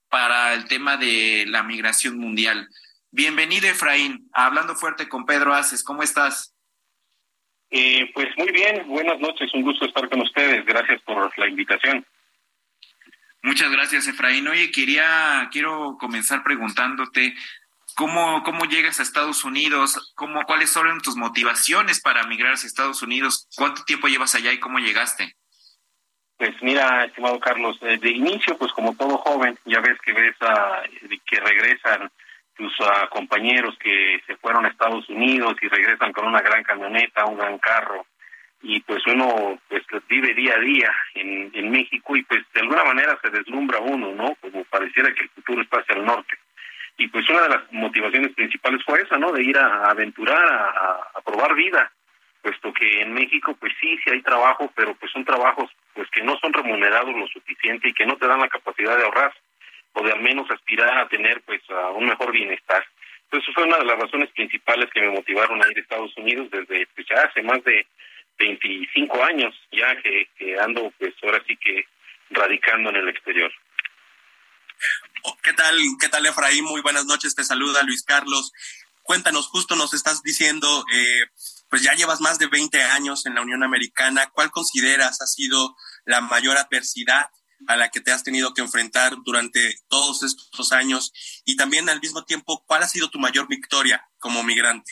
[0.10, 2.70] para el tema de la migración mundial.
[3.12, 5.84] Bienvenido, Efraín, Hablando Fuerte con Pedro Aces.
[5.84, 6.53] ¿Cómo estás?
[7.76, 12.06] Eh, pues muy bien, buenas noches, un gusto estar con ustedes, gracias por la invitación.
[13.42, 14.48] Muchas gracias, Efraín.
[14.48, 17.34] Oye, quería, quiero comenzar preguntándote
[17.96, 23.02] cómo, cómo llegas a Estados Unidos, cómo, cuáles son tus motivaciones para migrar hacia Estados
[23.02, 25.36] Unidos, cuánto tiempo llevas allá y cómo llegaste.
[26.38, 30.36] Pues mira, estimado Carlos, eh, de inicio, pues como todo joven, ya ves que ves
[30.42, 30.84] a,
[31.26, 32.12] que regresan
[32.56, 37.26] tus ah, compañeros que se fueron a Estados Unidos y regresan con una gran camioneta,
[37.26, 38.06] un gran carro,
[38.62, 42.84] y pues uno pues vive día a día en, en México y pues de alguna
[42.86, 44.36] manera se deslumbra uno, ¿no?
[44.36, 46.38] Como pareciera que el futuro está hacia el norte.
[46.98, 49.32] Y pues una de las motivaciones principales fue esa, ¿no?
[49.32, 51.92] De ir a, aventurar, a- a probar vida,
[52.42, 56.24] puesto que en México pues sí, sí hay trabajo, pero pues son trabajos pues que
[56.24, 59.34] no son remunerados lo suficiente y que no te dan la capacidad de ahorrar
[59.94, 62.86] o de al menos aspirar a tener pues a un mejor bienestar.
[63.26, 66.50] Entonces fue una de las razones principales que me motivaron a ir a Estados Unidos
[66.52, 67.86] desde pues, ya hace más de
[68.38, 71.86] 25 años ya que, que ando pues ahora sí que
[72.30, 73.52] radicando en el exterior.
[75.24, 76.66] Oh, ¿Qué tal, qué tal, Efraín?
[76.66, 78.52] Muy buenas noches, te saluda Luis Carlos.
[79.04, 81.26] Cuéntanos, justo nos estás diciendo, eh,
[81.70, 84.30] pues ya llevas más de 20 años en la Unión Americana.
[84.32, 85.76] ¿Cuál consideras ha sido
[86.06, 87.30] la mayor adversidad
[87.68, 91.14] a la que te has tenido que enfrentar durante todos estos años?
[91.46, 94.92] Y también al mismo tiempo, ¿cuál ha sido tu mayor victoria como migrante?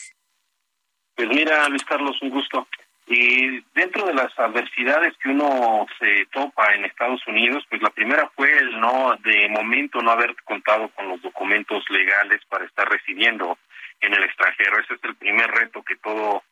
[1.14, 2.66] Pues mira, Luis Carlos, un gusto.
[3.06, 8.30] Y dentro de las adversidades que uno se topa en Estados Unidos, pues la primera
[8.34, 13.58] fue el no, de momento, no haber contado con los documentos legales para estar residiendo
[14.00, 14.80] en el extranjero.
[14.80, 16.42] Ese es el primer reto que todo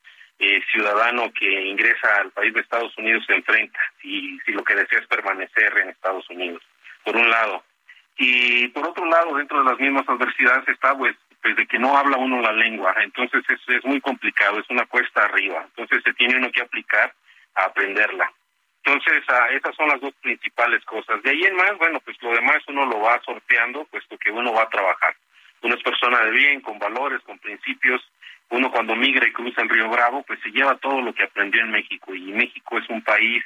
[0.40, 4.74] eh, ciudadano que ingresa al país de Estados Unidos se enfrenta y si lo que
[4.74, 6.62] desea es permanecer en Estados Unidos,
[7.04, 7.62] por un lado.
[8.16, 11.96] Y por otro lado, dentro de las mismas adversidades está pues, pues de que no
[11.96, 16.14] habla uno la lengua, entonces es, es muy complicado, es una cuesta arriba, entonces se
[16.14, 17.14] tiene uno que aplicar
[17.54, 18.32] a aprenderla.
[18.82, 21.22] Entonces, ah, esas son las dos principales cosas.
[21.22, 24.54] De ahí en más, bueno, pues lo demás uno lo va sorteando, puesto que uno
[24.54, 25.14] va a trabajar.
[25.62, 28.02] Uno es persona de bien, con valores, con principios.
[28.50, 31.62] Uno cuando migra y cruza el río Bravo, pues se lleva todo lo que aprendió
[31.62, 32.14] en México.
[32.14, 33.42] Y México es un país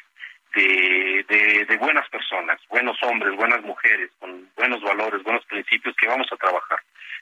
[0.54, 6.26] de, de, buenas personas, buenos hombres, buenas mujeres, con buenos valores, buenos principios que vamos
[6.32, 6.78] a trabajar.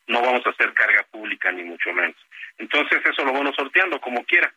[0.06, 2.16] No vamos a hacer carga pública, ni mucho menos.
[2.58, 4.52] Entonces, eso lo vamos sorteando como quiera.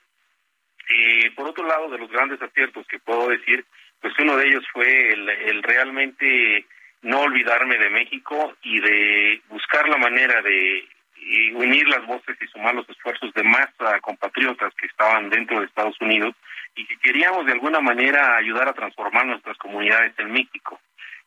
[0.89, 3.65] Eh, por otro lado, de los grandes aciertos que puedo decir,
[4.01, 6.65] pues uno de ellos fue el, el realmente
[7.01, 10.87] no olvidarme de México y de buscar la manera de
[11.25, 13.67] y unir las voces y sumar los esfuerzos de más
[14.01, 16.35] compatriotas que estaban dentro de Estados Unidos
[16.75, 20.79] y que queríamos de alguna manera ayudar a transformar nuestras comunidades en México.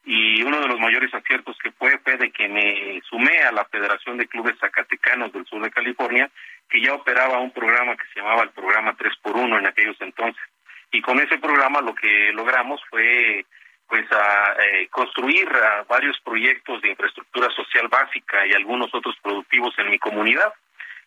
[0.05, 3.65] Y uno de los mayores aciertos que fue fue de que me sumé a la
[3.65, 6.31] Federación de Clubes Zacatecanos del Sur de California,
[6.71, 10.43] que ya operaba un programa que se llamaba el programa 3x1 en aquellos entonces.
[10.93, 13.45] Y con ese programa lo que logramos fue
[13.89, 19.75] pues a eh, construir a varios proyectos de infraestructura social básica y algunos otros productivos
[19.79, 20.53] en mi comunidad,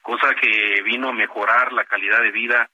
[0.02, 2.70] cosa que vino a mejorar la calidad de vida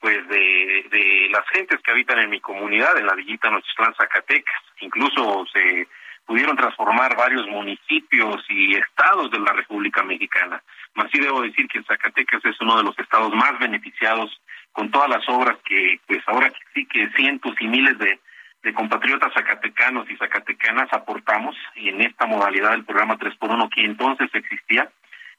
[0.00, 4.62] pues de, de las gentes que habitan en mi comunidad, en la villita Nochitlán, Zacatecas.
[4.80, 5.86] Incluso se
[6.26, 10.60] pudieron transformar varios municipios y estados de la República Mexicana.
[10.94, 14.40] Mas sí debo decir que Zacatecas es uno de los estados más beneficiados
[14.72, 18.18] con todas las obras que, pues ahora sí que cientos y miles de,
[18.62, 24.88] de compatriotas zacatecanos y zacatecanas aportamos en esta modalidad del programa 3x1 que entonces existía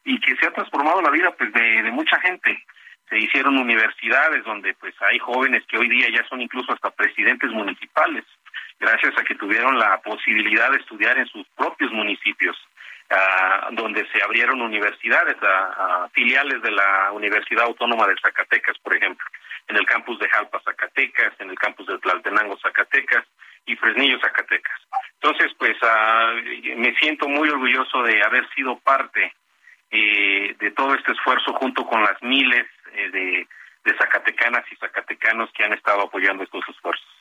[0.03, 2.63] y que se ha transformado la vida pues de, de mucha gente.
[3.09, 7.51] Se hicieron universidades donde pues hay jóvenes que hoy día ya son incluso hasta presidentes
[7.51, 8.25] municipales
[8.79, 12.57] gracias a que tuvieron la posibilidad de estudiar en sus propios municipios
[13.13, 18.95] ah, donde se abrieron universidades a, a filiales de la Universidad Autónoma de Zacatecas por
[18.95, 19.25] ejemplo
[19.67, 23.25] en el campus de Jalpa, Zacatecas, en el campus de Tlaltenango, Zacatecas
[23.65, 24.79] y Fresnillo, Zacatecas.
[25.21, 26.33] Entonces, pues ah,
[26.75, 29.33] me siento muy orgulloso de haber sido parte
[29.91, 33.09] eh, de todo este esfuerzo junto con las miles eh,
[33.83, 37.12] de zacatecanas y zacatecanos que han estado apoyando estos esfuerzos.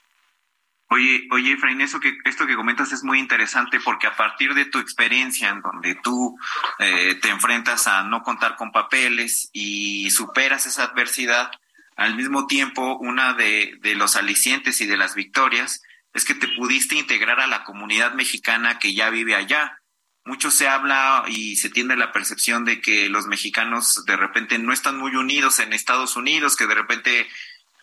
[0.92, 4.66] Oye, oye, Efraín, eso que, esto que comentas es muy interesante porque a partir de
[4.66, 6.38] tu experiencia en donde tú
[6.78, 11.50] eh, te enfrentas a no contar con papeles y superas esa adversidad,
[11.96, 16.48] al mismo tiempo, una de, de los alicientes y de las victorias es que te
[16.48, 19.78] pudiste integrar a la comunidad mexicana que ya vive allá.
[20.26, 24.74] Mucho se habla y se tiene la percepción de que los mexicanos de repente no
[24.74, 27.26] están muy unidos en Estados Unidos, que de repente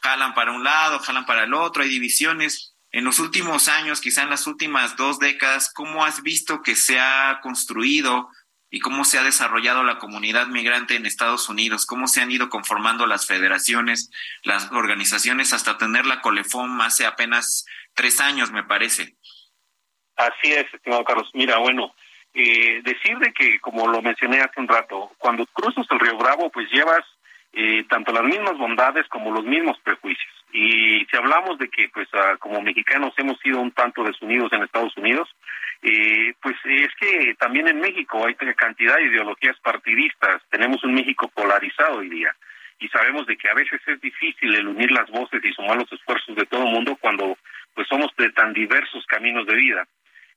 [0.04, 2.69] jalan para un lado, jalan para el otro, hay divisiones.
[2.92, 7.00] En los últimos años, quizá en las últimas dos décadas, ¿cómo has visto que se
[7.00, 8.30] ha construido
[8.72, 12.50] y cómo se ha desarrollado la comunidad migrante en Estados Unidos, cómo se han ido
[12.50, 14.12] conformando las federaciones,
[14.44, 19.16] las organizaciones, hasta tener la Colefom hace apenas tres años, me parece.
[20.16, 21.30] Así es, estimado Carlos.
[21.34, 21.96] Mira, bueno,
[22.34, 26.52] eh, decir de que, como lo mencioné hace un rato, cuando cruzas el río Bravo,
[26.52, 27.04] pues llevas
[27.54, 30.39] eh, tanto las mismas bondades como los mismos prejuicios.
[30.52, 34.64] Y si hablamos de que, pues, ah, como mexicanos hemos sido un tanto desunidos en
[34.64, 35.30] Estados Unidos,
[35.82, 41.30] eh, pues es que también en México hay cantidad de ideologías partidistas, tenemos un México
[41.34, 42.36] polarizado hoy día
[42.80, 45.92] y sabemos de que a veces es difícil el unir las voces y sumar los
[45.92, 47.38] esfuerzos de todo el mundo cuando
[47.74, 49.88] pues somos de tan diversos caminos de vida.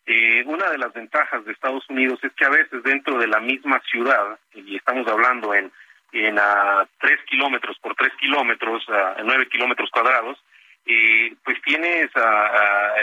[0.07, 3.39] Eh, una de las ventajas de Estados Unidos es que a veces dentro de la
[3.41, 5.71] misma ciudad, y estamos hablando en,
[6.13, 10.39] en a tres kilómetros por tres kilómetros, a nueve kilómetros cuadrados,
[10.85, 12.95] eh, pues tienes a, a,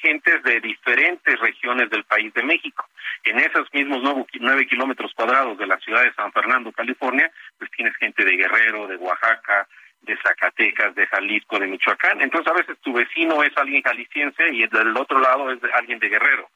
[0.00, 2.88] gentes de diferentes regiones del país de México.
[3.24, 7.96] En esos mismos nueve kilómetros cuadrados de la ciudad de San Fernando, California, pues tienes
[7.96, 9.66] gente de Guerrero, de Oaxaca,
[10.02, 12.22] de Zacatecas, de Jalisco, de Michoacán.
[12.22, 16.08] Entonces a veces tu vecino es alguien jalisciense y del otro lado es alguien de
[16.08, 16.48] Guerrero.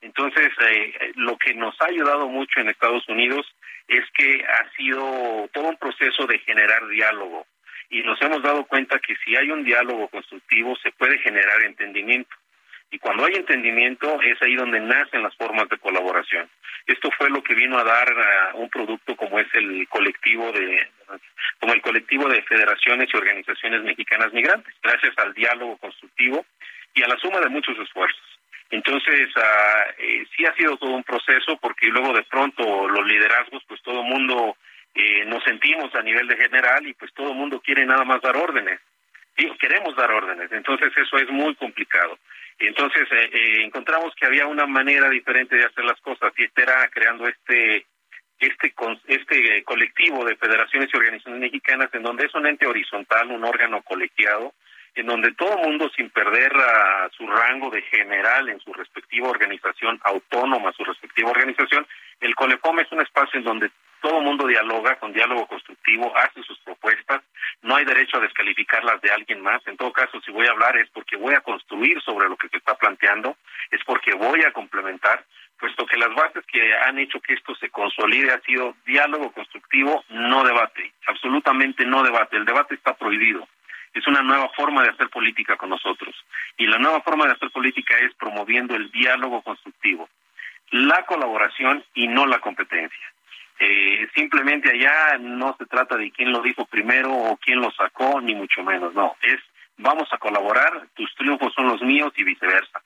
[0.00, 3.46] Entonces, eh, lo que nos ha ayudado mucho en Estados Unidos
[3.88, 7.46] es que ha sido todo un proceso de generar diálogo
[7.90, 12.34] y nos hemos dado cuenta que si hay un diálogo constructivo se puede generar entendimiento.
[12.90, 16.48] Y cuando hay entendimiento es ahí donde nacen las formas de colaboración.
[16.86, 20.88] Esto fue lo que vino a dar un producto como es el colectivo de
[21.58, 26.44] como el colectivo de federaciones y organizaciones mexicanas migrantes, gracias al diálogo constructivo
[26.94, 28.27] y a la suma de muchos esfuerzos.
[28.70, 33.80] Entonces, uh, sí ha sido todo un proceso porque luego de pronto los liderazgos, pues
[33.82, 34.56] todo el mundo
[34.94, 38.20] eh, nos sentimos a nivel de general y pues todo el mundo quiere nada más
[38.20, 38.80] dar órdenes.
[39.36, 42.18] Y queremos dar órdenes, entonces eso es muy complicado.
[42.58, 46.62] Entonces eh, eh, encontramos que había una manera diferente de hacer las cosas y este
[46.62, 47.86] era creando este
[48.40, 48.74] este
[49.06, 53.82] este colectivo de federaciones y organizaciones mexicanas en donde es un ente horizontal, un órgano
[53.82, 54.54] colegiado,
[54.98, 56.52] en donde todo mundo sin perder
[57.16, 61.86] su rango de general en su respectiva organización autónoma, su respectiva organización,
[62.20, 63.70] el Colefom es un espacio en donde
[64.00, 67.22] todo mundo dialoga con diálogo constructivo, hace sus propuestas,
[67.62, 69.64] no hay derecho a descalificarlas de alguien más.
[69.66, 72.48] En todo caso, si voy a hablar es porque voy a construir sobre lo que
[72.48, 73.36] se está planteando,
[73.70, 75.24] es porque voy a complementar,
[75.58, 80.04] puesto que las bases que han hecho que esto se consolide ha sido diálogo constructivo,
[80.08, 82.36] no debate, absolutamente no debate.
[82.36, 83.46] El debate está prohibido.
[83.94, 86.14] Es una nueva forma de hacer política con nosotros.
[86.56, 90.08] Y la nueva forma de hacer política es promoviendo el diálogo constructivo,
[90.70, 93.12] la colaboración y no la competencia.
[93.60, 98.20] Eh, simplemente allá no se trata de quién lo dijo primero o quién lo sacó,
[98.20, 99.40] ni mucho menos, no, es
[99.78, 102.82] vamos a colaborar, tus triunfos son los míos y viceversa.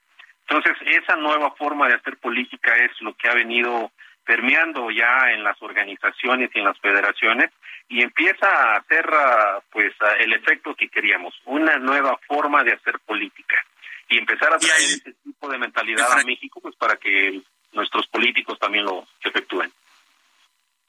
[0.47, 3.91] Entonces, esa nueva forma de hacer política es lo que ha venido
[4.25, 7.51] permeando ya en las organizaciones y en las federaciones
[7.89, 12.73] y empieza a hacer ah, pues ah, el efecto que queríamos, una nueva forma de
[12.73, 13.57] hacer política
[14.09, 17.41] y empezar a traer ese tipo de mentalidad a México pues para que
[17.73, 19.73] nuestros políticos también lo efectúen.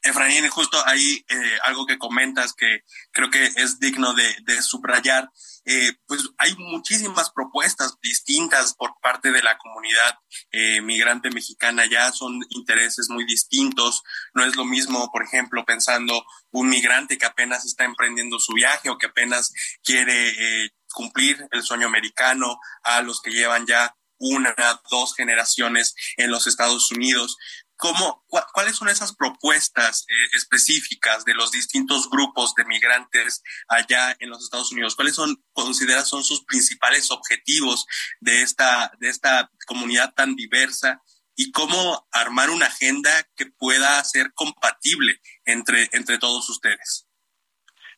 [0.03, 2.81] Efraín, justo ahí eh, algo que comentas que
[3.11, 5.29] creo que es digno de, de subrayar,
[5.65, 10.19] eh, pues hay muchísimas propuestas distintas por parte de la comunidad
[10.51, 16.25] eh, migrante mexicana, ya son intereses muy distintos, no es lo mismo, por ejemplo, pensando
[16.51, 21.63] un migrante que apenas está emprendiendo su viaje o que apenas quiere eh, cumplir el
[21.63, 24.55] sueño americano, a los que llevan ya una,
[24.89, 27.37] dos generaciones en los Estados Unidos.
[27.75, 34.29] ¿Cómo, ¿Cuáles son esas propuestas eh, específicas de los distintos grupos de migrantes allá en
[34.29, 34.95] los Estados Unidos?
[34.95, 37.85] ¿Cuáles son, consideras, son sus principales objetivos
[38.21, 41.01] de esta, de esta comunidad tan diversa?
[41.35, 47.07] ¿Y cómo armar una agenda que pueda ser compatible entre, entre todos ustedes?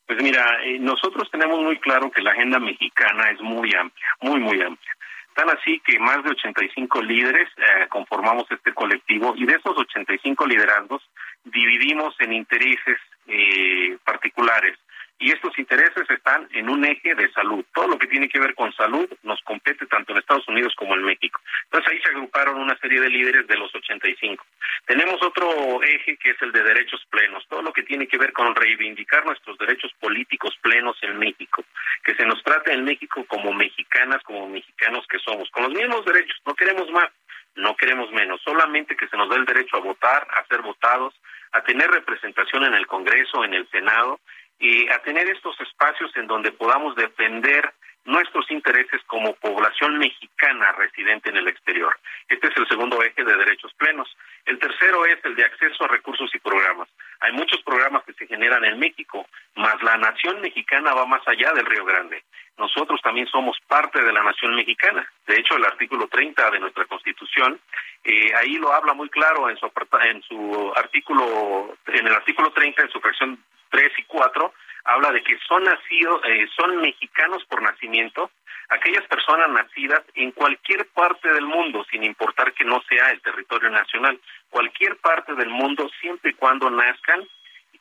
[0.07, 4.39] Pues mira, eh, nosotros tenemos muy claro que la agenda mexicana es muy amplia, muy,
[4.39, 4.94] muy amplia.
[5.35, 10.47] Tan así que más de 85 líderes eh, conformamos este colectivo y de esos 85
[10.47, 11.03] liderazgos
[11.43, 14.77] dividimos en intereses eh, particulares.
[15.17, 17.63] Y estos intereses están en un eje de salud.
[17.73, 20.93] Todo lo que tiene que ver con salud nos compete tanto en Estados Unidos como
[20.95, 21.39] en México.
[21.65, 24.45] Entonces ahí se agruparon una serie de líderes de los 85.
[24.85, 27.47] Tenemos otro eje que es el de derechos plenos.
[27.47, 31.63] Todo lo que tiene que ver con reivindicar nuestros derechos políticos plenos en México.
[32.03, 35.49] Que se nos trate en México como mexicanas, como mexicanos que somos.
[35.51, 36.41] Con los mismos derechos.
[36.45, 37.09] No queremos más.
[37.55, 38.41] No queremos menos.
[38.43, 41.13] Solamente que se nos dé el derecho a votar, a ser votados,
[41.53, 44.19] a tener representación en el Congreso, en el Senado
[44.59, 47.73] y a tener estos espacios en donde podamos defender
[48.05, 51.97] nuestros intereses como población mexicana residente en el exterior.
[52.29, 54.15] Este es el segundo eje de derechos plenos.
[54.45, 56.87] El tercero es el de acceso a recursos y programas.
[57.21, 59.25] Hay muchos programas que se generan en México,
[59.55, 62.23] mas la nación mexicana va más allá del Río Grande.
[62.57, 65.11] Nosotros también somos parte de la nación mexicana.
[65.25, 67.59] De hecho, el artículo 30 de nuestra Constitución,
[68.03, 69.65] eh, ahí lo habla muy claro en su,
[70.03, 73.43] en su artículo, en el artículo 30, en su fracción
[73.75, 74.53] 3 y 4,
[74.85, 78.31] habla de que son nacidos, eh, son mexicanos por nacimiento,
[78.69, 83.69] aquellas personas nacidas en cualquier parte del mundo, sin importar que no sea el territorio
[83.69, 84.17] nacional,
[84.49, 87.27] cualquier parte del mundo, siempre y cuando nazcan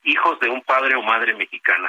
[0.03, 1.89] hijos de un padre o madre mexicana.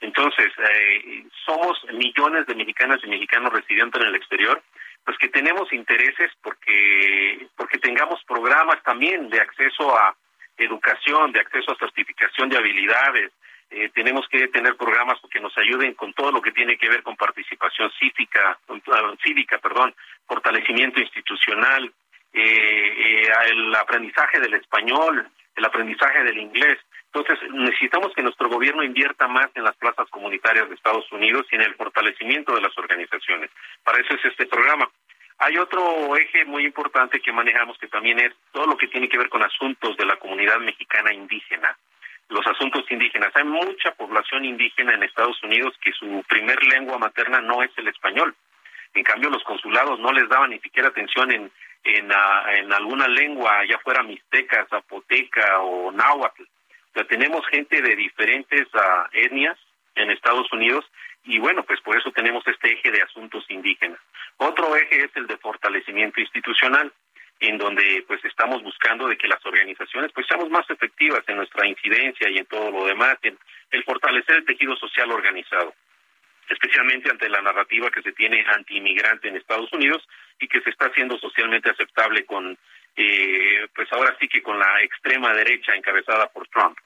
[0.00, 4.62] Entonces, eh, somos millones de mexicanas y mexicanos residentes en el exterior,
[5.02, 10.14] pues que tenemos intereses porque, porque tengamos programas también de acceso a
[10.58, 13.32] educación, de acceso a certificación de habilidades,
[13.70, 17.02] eh, tenemos que tener programas que nos ayuden con todo lo que tiene que ver
[17.02, 19.94] con participación cívica, ah, cívica, perdón,
[20.26, 21.92] fortalecimiento institucional,
[22.32, 26.78] eh, eh, el aprendizaje del español, el aprendizaje del inglés.
[27.12, 31.56] Entonces, necesitamos que nuestro gobierno invierta más en las plazas comunitarias de Estados Unidos y
[31.56, 33.50] en el fortalecimiento de las organizaciones.
[33.82, 34.88] Para eso es este programa.
[35.38, 39.18] Hay otro eje muy importante que manejamos que también es todo lo que tiene que
[39.18, 41.76] ver con asuntos de la comunidad mexicana indígena
[42.28, 43.34] los asuntos indígenas.
[43.34, 47.88] Hay mucha población indígena en Estados Unidos que su primer lengua materna no es el
[47.88, 48.34] español.
[48.94, 51.50] En cambio, los consulados no les daban ni siquiera atención en,
[51.84, 56.42] en, ah, en alguna lengua, ya fuera mixteca, zapoteca o náhuatl.
[56.42, 59.58] O sea, tenemos gente de diferentes ah, etnias
[59.94, 60.84] en Estados Unidos
[61.24, 64.00] y bueno, pues por eso tenemos este eje de asuntos indígenas.
[64.38, 66.92] Otro eje es el de fortalecimiento institucional.
[67.40, 71.66] En donde pues estamos buscando de que las organizaciones pues seamos más efectivas en nuestra
[71.66, 73.38] incidencia y en todo lo demás, en
[73.70, 75.74] el fortalecer el tejido social organizado
[76.48, 80.06] especialmente ante la narrativa que se tiene anti-inmigrante en Estados Unidos
[80.38, 82.56] y que se está haciendo socialmente aceptable con,
[82.96, 86.78] eh, pues ahora sí que con la extrema derecha encabezada por Trump.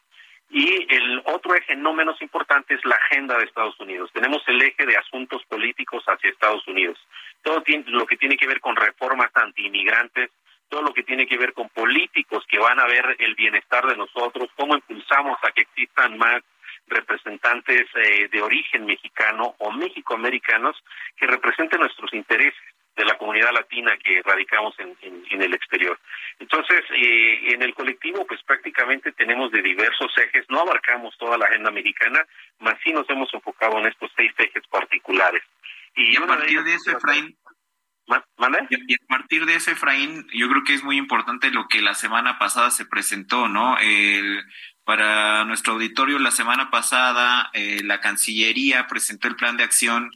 [0.51, 4.11] Y el otro eje no menos importante es la agenda de Estados Unidos.
[4.13, 6.99] Tenemos el eje de asuntos políticos hacia Estados Unidos.
[7.43, 10.31] Todo lo que tiene que ver con reformas anti-inmigrantes,
[10.69, 13.97] todo lo que tiene que ver con políticos que van a ver el bienestar de
[13.97, 16.43] nosotros, cómo impulsamos a que existan más
[16.89, 20.77] representantes eh, de origen mexicano o mexicoamericanos
[21.17, 22.61] que representen nuestros intereses
[22.97, 25.99] de la comunidad latina que radicamos en, en, en el exterior.
[26.39, 31.47] Entonces, eh, en el colectivo, pues prácticamente tenemos de diversos ejes, no abarcamos toda la
[31.47, 32.27] agenda americana,
[32.59, 35.43] más sí nos hemos enfocado en estos seis ejes particulares.
[35.95, 37.37] Y, a partir de, eso, Efraín,
[38.89, 41.95] y a partir de eso, Efraín, yo creo que es muy importante lo que la
[41.95, 43.79] semana pasada se presentó, ¿no?
[43.79, 44.43] El,
[44.85, 50.11] para nuestro auditorio, la semana pasada, eh, la Cancillería presentó el plan de acción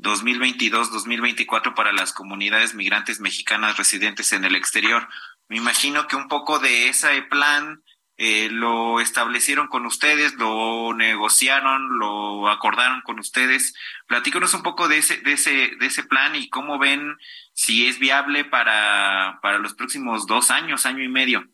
[0.00, 5.08] 2022-2024 para las comunidades migrantes mexicanas residentes en el exterior.
[5.48, 7.82] Me imagino que un poco de ese plan
[8.16, 13.74] eh, lo establecieron con ustedes, lo negociaron, lo acordaron con ustedes.
[14.06, 17.16] Platícanos un poco de ese, de ese, de ese plan y cómo ven
[17.52, 21.44] si es viable para, para los próximos dos años, año y medio.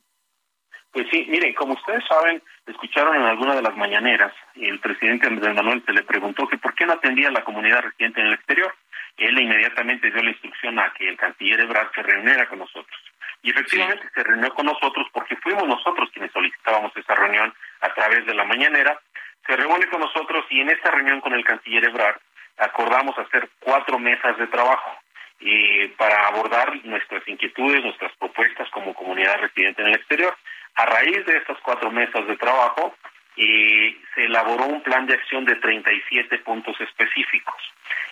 [0.91, 5.55] Pues sí, miren, como ustedes saben, escucharon en alguna de las mañaneras, el presidente Andrés
[5.55, 8.35] Manuel se le preguntó que por qué no atendía a la comunidad residente en el
[8.35, 8.75] exterior.
[9.17, 13.01] Él inmediatamente dio la instrucción a que el canciller Ebrard se reuniera con nosotros.
[13.43, 18.27] Y efectivamente se reunió con nosotros porque fuimos nosotros quienes solicitábamos esa reunión a través
[18.27, 18.99] de la mañanera.
[19.47, 22.19] Se reúne con nosotros y en esta reunión con el canciller Ebrard
[22.57, 24.99] acordamos hacer cuatro mesas de trabajo
[25.41, 30.35] eh, para abordar nuestras inquietudes, nuestras propuestas como comunidad residente en el exterior.
[30.77, 32.95] A raíz de estas cuatro mesas de trabajo,
[33.37, 37.57] eh, se elaboró un plan de acción de 37 puntos específicos.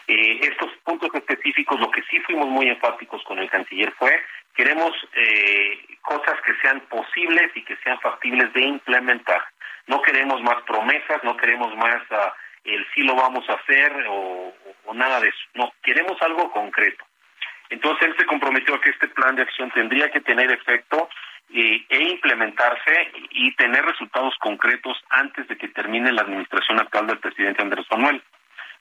[0.08, 4.20] Eh, estos puntos específicos, lo que sí fuimos muy enfáticos con el canciller fue,
[4.54, 9.42] queremos eh, cosas que sean posibles y que sean factibles de implementar.
[9.86, 12.30] No queremos más promesas, no queremos más uh,
[12.64, 14.54] el sí lo vamos a hacer o,
[14.84, 15.38] o nada de eso.
[15.54, 17.04] No, queremos algo concreto.
[17.70, 21.08] Entonces él se comprometió a que este plan de acción tendría que tener efecto
[21.54, 27.18] eh, e implementarse y tener resultados concretos antes de que termine la administración actual del
[27.18, 28.22] presidente Andrés Manuel.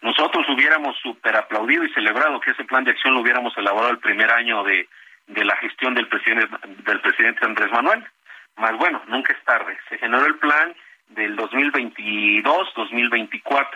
[0.01, 3.99] Nosotros hubiéramos super aplaudido y celebrado que ese plan de acción lo hubiéramos elaborado el
[3.99, 4.87] primer año de,
[5.27, 6.47] de la gestión del presidente,
[6.85, 8.03] del presidente Andrés Manuel.
[8.57, 9.77] Más bueno, nunca es tarde.
[9.89, 10.73] Se generó el plan
[11.09, 13.67] del 2022-2024.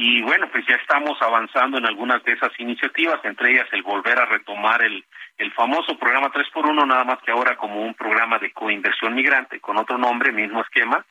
[0.00, 4.16] Y bueno, pues ya estamos avanzando en algunas de esas iniciativas, entre ellas el volver
[4.16, 5.04] a retomar el,
[5.36, 9.76] el famoso programa 3x1, nada más que ahora como un programa de coinversión migrante, con
[9.76, 11.04] otro nombre, mismo esquema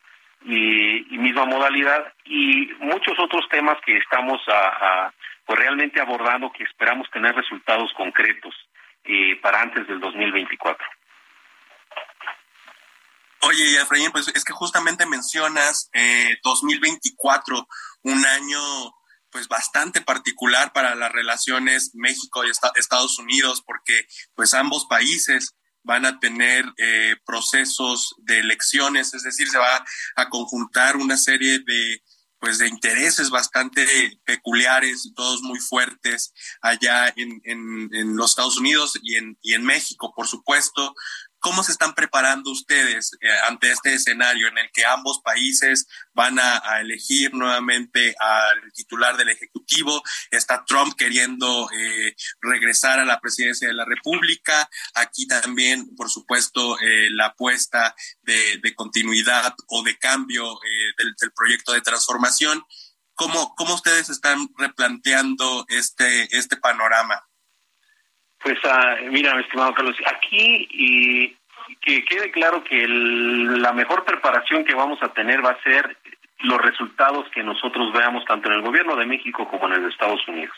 [0.46, 5.12] y, misma modalidad, y muchos otros temas que estamos a,
[5.46, 8.56] pues realmente abordando, que esperamos tener resultados concretos
[9.04, 10.88] eh, para antes del 2024.
[13.42, 17.68] Oye, Efraín, pues es que justamente mencionas eh, 2024,
[18.04, 18.60] un año
[19.30, 26.06] pues bastante particular para las relaciones México y Estados Unidos, porque pues ambos países van
[26.06, 29.86] a tener eh, procesos de elecciones, es decir, se va
[30.16, 32.02] a conjuntar una serie de
[32.40, 33.86] pues de intereses bastante
[34.24, 39.66] peculiares, todos muy fuertes allá en, en, en los Estados Unidos y en, y en
[39.66, 40.94] México, por supuesto,
[41.40, 46.40] ¿Cómo se están preparando ustedes eh, ante este escenario en el que ambos países van
[46.40, 50.02] a, elegir nuevamente al titular del Ejecutivo?
[50.32, 54.70] Está Trump queriendo eh, regresar a la presidencia de la República.
[54.96, 61.14] Aquí también, por supuesto, eh, la apuesta de, de, continuidad o de cambio eh, del,
[61.20, 62.64] del, proyecto de transformación.
[63.14, 67.28] ¿Cómo, ¿Cómo ustedes están replanteando este, este panorama?
[68.48, 71.36] Pues uh, mira, mi estimado Carlos, aquí y
[71.82, 75.98] que quede claro que el, la mejor preparación que vamos a tener va a ser
[76.40, 79.90] los resultados que nosotros veamos tanto en el gobierno de México como en el de
[79.90, 80.56] Estados Unidos.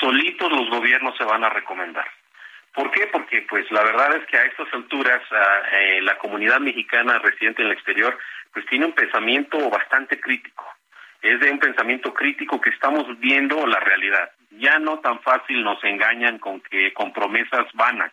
[0.00, 2.06] Solitos los gobiernos se van a recomendar.
[2.72, 3.06] ¿Por qué?
[3.08, 5.20] Porque pues la verdad es que a estas alturas
[5.72, 8.16] eh, la comunidad mexicana residente en el exterior
[8.54, 10.64] pues tiene un pensamiento bastante crítico.
[11.20, 15.82] Es de un pensamiento crítico que estamos viendo la realidad ya no tan fácil nos
[15.84, 18.12] engañan con que con promesas vanas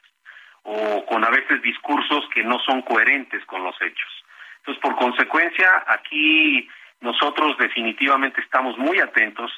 [0.63, 4.25] o con a veces discursos que no son coherentes con los hechos.
[4.59, 6.67] Entonces, por consecuencia, aquí
[6.99, 9.51] nosotros definitivamente estamos muy atentos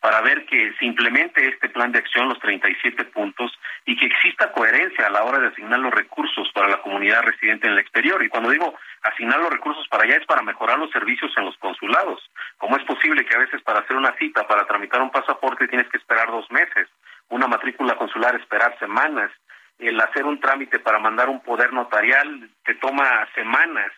[0.00, 3.52] para ver que se implemente este plan de acción, los 37 puntos,
[3.86, 7.66] y que exista coherencia a la hora de asignar los recursos para la comunidad residente
[7.66, 8.22] en el exterior.
[8.22, 11.56] Y cuando digo asignar los recursos para allá es para mejorar los servicios en los
[11.58, 12.20] consulados.
[12.58, 15.88] Como es posible que a veces para hacer una cita, para tramitar un pasaporte tienes
[15.88, 16.88] que esperar dos meses,
[17.28, 19.30] una matrícula consular esperar semanas,
[19.78, 23.90] el hacer un trámite para mandar un poder notarial te toma semanas.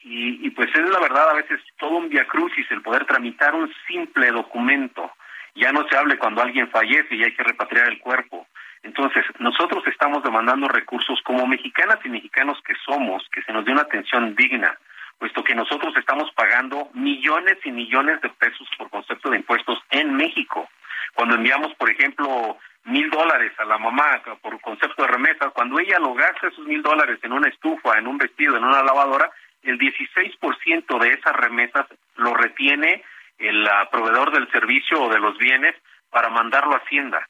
[0.00, 3.72] Y, y pues es la verdad a veces todo un viacrucis el poder tramitar un
[3.86, 5.12] simple documento.
[5.54, 8.46] Ya no se hable cuando alguien fallece y hay que repatriar el cuerpo.
[8.86, 13.72] Entonces, nosotros estamos demandando recursos como mexicanas y mexicanos que somos, que se nos dé
[13.72, 14.78] una atención digna,
[15.18, 20.14] puesto que nosotros estamos pagando millones y millones de pesos por concepto de impuestos en
[20.14, 20.68] México.
[21.14, 25.98] Cuando enviamos, por ejemplo, mil dólares a la mamá por concepto de remesa, cuando ella
[25.98, 29.32] lo gasta esos mil dólares en una estufa, en un vestido, en una lavadora,
[29.64, 33.02] el 16% de esas remesas lo retiene
[33.38, 35.74] el ah, proveedor del servicio o de los bienes
[36.08, 37.26] para mandarlo a Hacienda.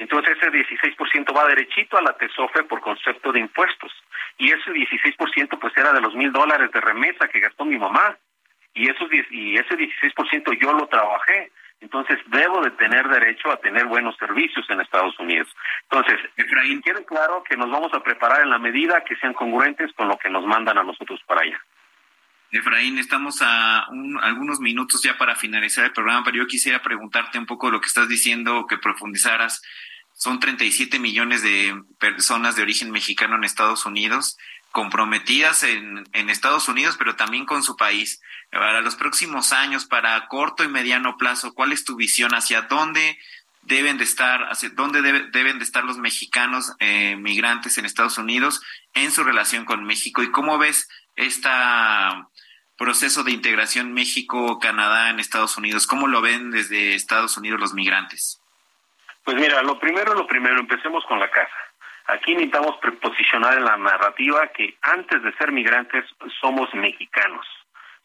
[0.00, 3.92] Entonces ese 16% va derechito a la TESOFE por concepto de impuestos.
[4.38, 8.16] Y ese 16% pues era de los mil dólares de remesa que gastó mi mamá.
[8.72, 11.52] Y, esos, y ese 16% yo lo trabajé.
[11.80, 15.48] Entonces debo de tener derecho a tener buenos servicios en Estados Unidos.
[15.90, 19.92] Entonces, Efraín, quede claro que nos vamos a preparar en la medida que sean congruentes
[19.94, 21.58] con lo que nos mandan a nosotros para allá.
[22.52, 27.38] Efraín, estamos a un- algunos minutos ya para finalizar el programa, pero yo quisiera preguntarte
[27.38, 29.62] un poco lo que estás diciendo, que profundizaras.
[30.20, 34.36] Son 37 millones de personas de origen mexicano en Estados Unidos,
[34.70, 38.20] comprometidas en, Estados Unidos, pero también con su país.
[38.50, 43.18] Para los próximos años, para corto y mediano plazo, ¿cuál es tu visión hacia dónde
[43.62, 48.18] deben de estar, hacia dónde debe- deben de estar los mexicanos eh, migrantes en Estados
[48.18, 48.60] Unidos
[48.92, 50.22] en su relación con México?
[50.22, 52.28] ¿Y cómo ves esta
[52.76, 55.86] proceso de integración México-Canadá en Estados Unidos?
[55.86, 58.39] ¿Cómo lo ven desde Estados Unidos los migrantes?
[59.24, 61.56] Pues mira, lo primero, lo primero, empecemos con la casa.
[62.06, 66.04] Aquí necesitamos preposicionar en la narrativa que antes de ser migrantes
[66.40, 67.46] somos mexicanos.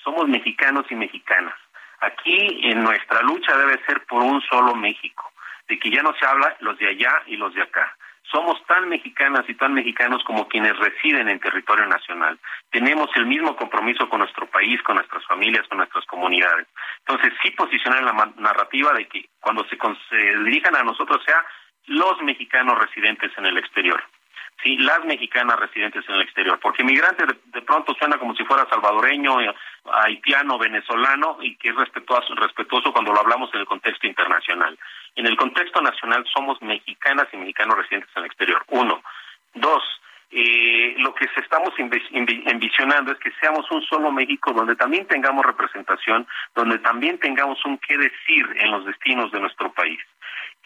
[0.04, 1.56] Somos mexicanos y mexicanas.
[2.02, 5.32] Aquí en nuestra lucha debe ser por un solo México,
[5.68, 7.98] de que ya no se habla los de allá y los de acá.
[8.32, 12.40] Somos tan mexicanas y tan mexicanos como quienes residen en territorio nacional.
[12.72, 16.68] Tenemos el mismo compromiso con nuestro país, con nuestras familias, con nuestras comunidades.
[17.08, 19.78] Entonces, sí posicionar la narrativa de que cuando se
[20.44, 21.46] dirijan a nosotros sea
[21.88, 24.04] los mexicanos residentes en el exterior.
[24.64, 28.44] Sí, las mexicanas residentes en el exterior, porque migrante de, de pronto suena como si
[28.46, 29.54] fuera salvadoreño, eh,
[29.94, 34.78] haitiano, venezolano y que es respetuoso, respetuoso cuando lo hablamos en el contexto internacional.
[35.16, 38.64] En el contexto nacional somos mexicanas y mexicanos residentes en el exterior.
[38.70, 39.04] Uno.
[39.54, 39.84] Dos,
[40.32, 46.28] eh, lo que estamos envisionando es que seamos un solo México donde también tengamos representación,
[46.54, 50.00] donde también tengamos un qué decir en los destinos de nuestro país.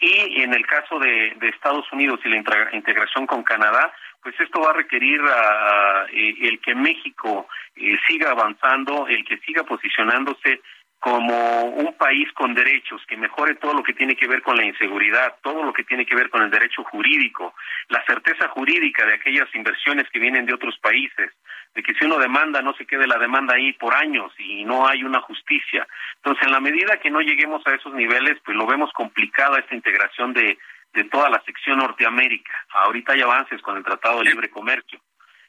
[0.00, 2.42] Y en el caso de, Estados Unidos y la
[2.72, 3.92] integración con Canadá,
[4.22, 7.46] pues esto va a requerir ah, eh, el que México
[7.76, 10.62] eh, siga avanzando, el que siga posicionándose
[11.00, 14.66] como un país con derechos, que mejore todo lo que tiene que ver con la
[14.66, 17.54] inseguridad, todo lo que tiene que ver con el derecho jurídico,
[17.88, 21.32] la certeza jurídica de aquellas inversiones que vienen de otros países,
[21.74, 24.86] de que si uno demanda no se quede la demanda ahí por años y no
[24.86, 25.88] hay una justicia.
[26.16, 29.74] Entonces, en la medida que no lleguemos a esos niveles, pues lo vemos complicada esta
[29.74, 30.58] integración de,
[30.92, 32.52] de toda la sección Norteamérica.
[32.74, 35.00] Ahorita hay avances con el Tratado de Libre Comercio.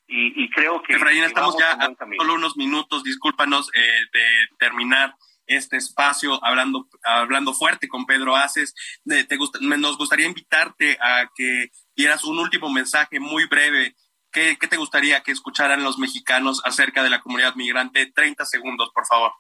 [0.07, 0.93] Y, y creo que...
[0.93, 3.79] Efraín, estamos ya a solo unos minutos, discúlpanos eh,
[4.13, 5.13] de terminar
[5.55, 8.73] este espacio hablando hablando fuerte con Pedro Aces.
[9.03, 13.95] De- te nos gustaría invitarte a que dieras un último mensaje muy breve.
[14.31, 18.11] ¿Qué, ¿Qué te gustaría que escucharan los mexicanos acerca de la comunidad migrante?
[18.13, 19.33] 30 segundos, por favor.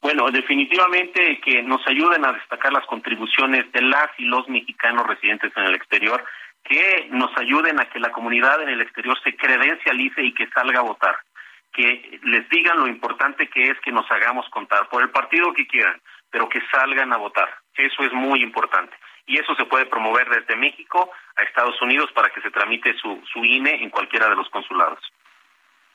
[0.00, 5.52] Bueno, definitivamente que nos ayuden a destacar las contribuciones de las y los mexicanos residentes
[5.56, 6.24] en el exterior,
[6.64, 10.80] que nos ayuden a que la comunidad en el exterior se credencialice y que salga
[10.80, 11.16] a votar,
[11.72, 15.66] que les digan lo importante que es que nos hagamos contar por el partido que
[15.66, 16.00] quieran,
[16.30, 17.48] pero que salgan a votar.
[17.74, 18.96] Eso es muy importante.
[19.26, 23.22] Y eso se puede promover desde México a Estados Unidos para que se tramite su,
[23.32, 24.98] su INE en cualquiera de los consulados.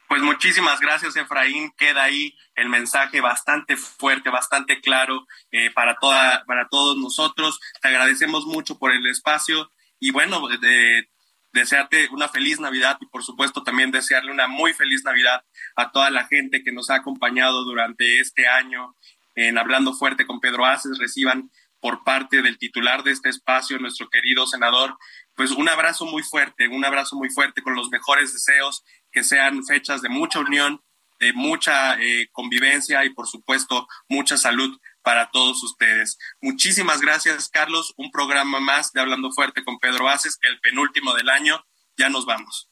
[0.07, 1.71] Pues muchísimas gracias, Efraín.
[1.75, 7.59] Queda ahí el mensaje bastante fuerte, bastante claro eh, para, toda, para todos nosotros.
[7.81, 11.09] Te agradecemos mucho por el espacio y bueno, de-
[11.53, 15.43] desearte una feliz Navidad y por supuesto también desearle una muy feliz Navidad
[15.75, 18.95] a toda la gente que nos ha acompañado durante este año
[19.35, 20.97] en Hablando Fuerte con Pedro Aces.
[20.97, 21.49] Reciban
[21.79, 24.97] por parte del titular de este espacio, nuestro querido senador,
[25.35, 29.65] pues un abrazo muy fuerte, un abrazo muy fuerte con los mejores deseos, que sean
[29.65, 30.81] fechas de mucha unión,
[31.19, 36.17] de mucha eh, convivencia y por supuesto mucha salud para todos ustedes.
[36.41, 37.93] Muchísimas gracias, Carlos.
[37.97, 41.63] Un programa más de Hablando Fuerte con Pedro Aces, el penúltimo del año.
[41.97, 42.69] Ya nos vamos.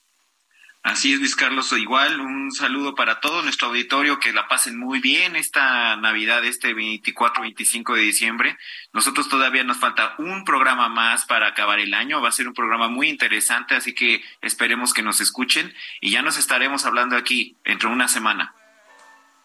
[0.83, 1.71] Así es, Luis Carlos.
[1.73, 6.75] Igual un saludo para todo nuestro auditorio, que la pasen muy bien esta Navidad, este
[6.75, 8.57] 24-25 de diciembre.
[8.91, 12.19] Nosotros todavía nos falta un programa más para acabar el año.
[12.19, 16.23] Va a ser un programa muy interesante, así que esperemos que nos escuchen y ya
[16.23, 18.55] nos estaremos hablando aquí dentro de una semana.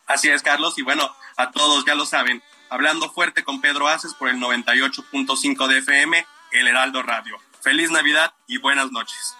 [0.07, 0.79] Así es, Carlos.
[0.79, 5.67] Y bueno, a todos ya lo saben, hablando fuerte con Pedro Aces por el 98.5
[5.69, 7.39] de FM, El Heraldo Radio.
[7.61, 9.35] Feliz Navidad y buenas noches.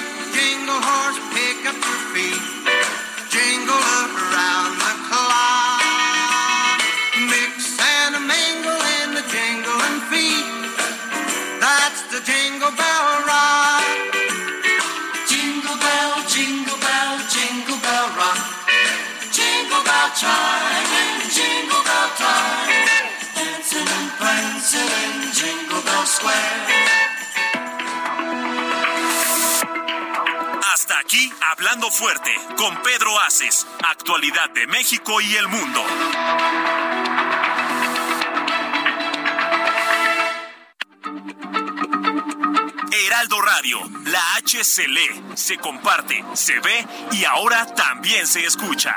[0.00, 2.59] Up, jingle horse, pick up your feet,
[30.74, 35.82] Hasta aquí, Hablando Fuerte, con Pedro Aces, actualidad de México y el mundo.
[42.92, 48.96] Heraldo Radio, la H se lee, se comparte, se ve y ahora también se escucha.